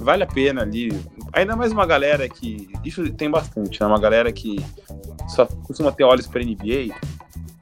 vale 0.05 0.23
a 0.23 0.27
pena 0.27 0.61
ali. 0.61 0.89
Ainda 1.33 1.55
mais 1.55 1.71
uma 1.71 1.85
galera 1.85 2.29
que. 2.29 2.69
Isso 2.85 3.11
tem 3.13 3.29
bastante, 3.29 3.81
né? 3.81 3.87
Uma 3.87 3.99
galera 3.99 4.31
que 4.31 4.63
só 5.27 5.45
costuma 5.45 5.91
ter 5.91 6.03
olhos 6.03 6.27
para 6.27 6.43
NBA. 6.43 6.95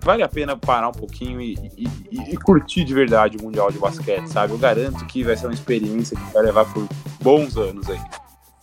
Vale 0.01 0.21
a 0.21 0.27
pena 0.27 0.57
parar 0.57 0.89
um 0.89 0.93
pouquinho 0.93 1.39
e, 1.39 1.53
e, 1.77 1.87
e, 2.33 2.35
curtir 2.35 2.83
de 2.83 2.93
verdade 2.93 3.37
o 3.37 3.43
Mundial 3.43 3.71
de 3.71 3.79
Basquete, 3.79 4.27
sabe? 4.27 4.51
Eu 4.51 4.57
garanto 4.57 5.05
que 5.05 5.23
vai 5.23 5.37
ser 5.37 5.47
uma 5.47 5.53
experiência 5.53 6.17
que 6.17 6.33
vai 6.33 6.43
levar 6.43 6.65
por 6.65 6.85
bons 7.21 7.55
anos 7.55 7.89
aí. 7.89 8.01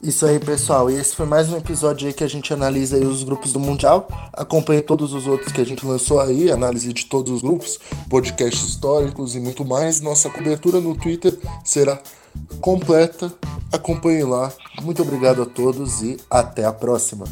Isso 0.03 0.25
aí, 0.25 0.39
pessoal. 0.39 0.91
E 0.91 0.95
esse 0.95 1.15
foi 1.15 1.27
mais 1.27 1.51
um 1.51 1.57
episódio 1.57 2.07
aí 2.07 2.13
que 2.15 2.25
a 2.25 2.29
gente 2.29 2.53
analisa 2.53 2.97
os 2.97 3.23
grupos 3.23 3.53
do 3.53 3.61
Mundial. 3.61 4.09
Acompanhe 4.33 4.81
todos 4.81 5.13
os 5.13 5.27
outros 5.27 5.53
que 5.53 5.61
a 5.61 5.67
gente 5.67 5.85
lançou 5.85 6.21
aí, 6.21 6.51
análise 6.51 6.93
de 6.93 7.05
todos 7.05 7.33
os 7.33 7.43
grupos, 7.43 7.79
podcasts 8.09 8.69
históricos 8.69 9.35
e 9.35 9.41
muito 9.41 9.65
mais. 9.65 10.01
Nossa 10.01 10.31
cobertura 10.31 10.81
no 10.81 10.97
Twitter 10.97 11.39
será 11.63 12.01
completa. 12.61 13.33
Acompanhe 13.71 14.25
lá. 14.25 14.53
Muito 14.83 15.03
obrigado 15.03 15.43
a 15.43 15.47
todos 15.47 16.01
e 16.03 16.17
até 16.31 16.65
a 16.65 16.73
próxima. 16.73 17.27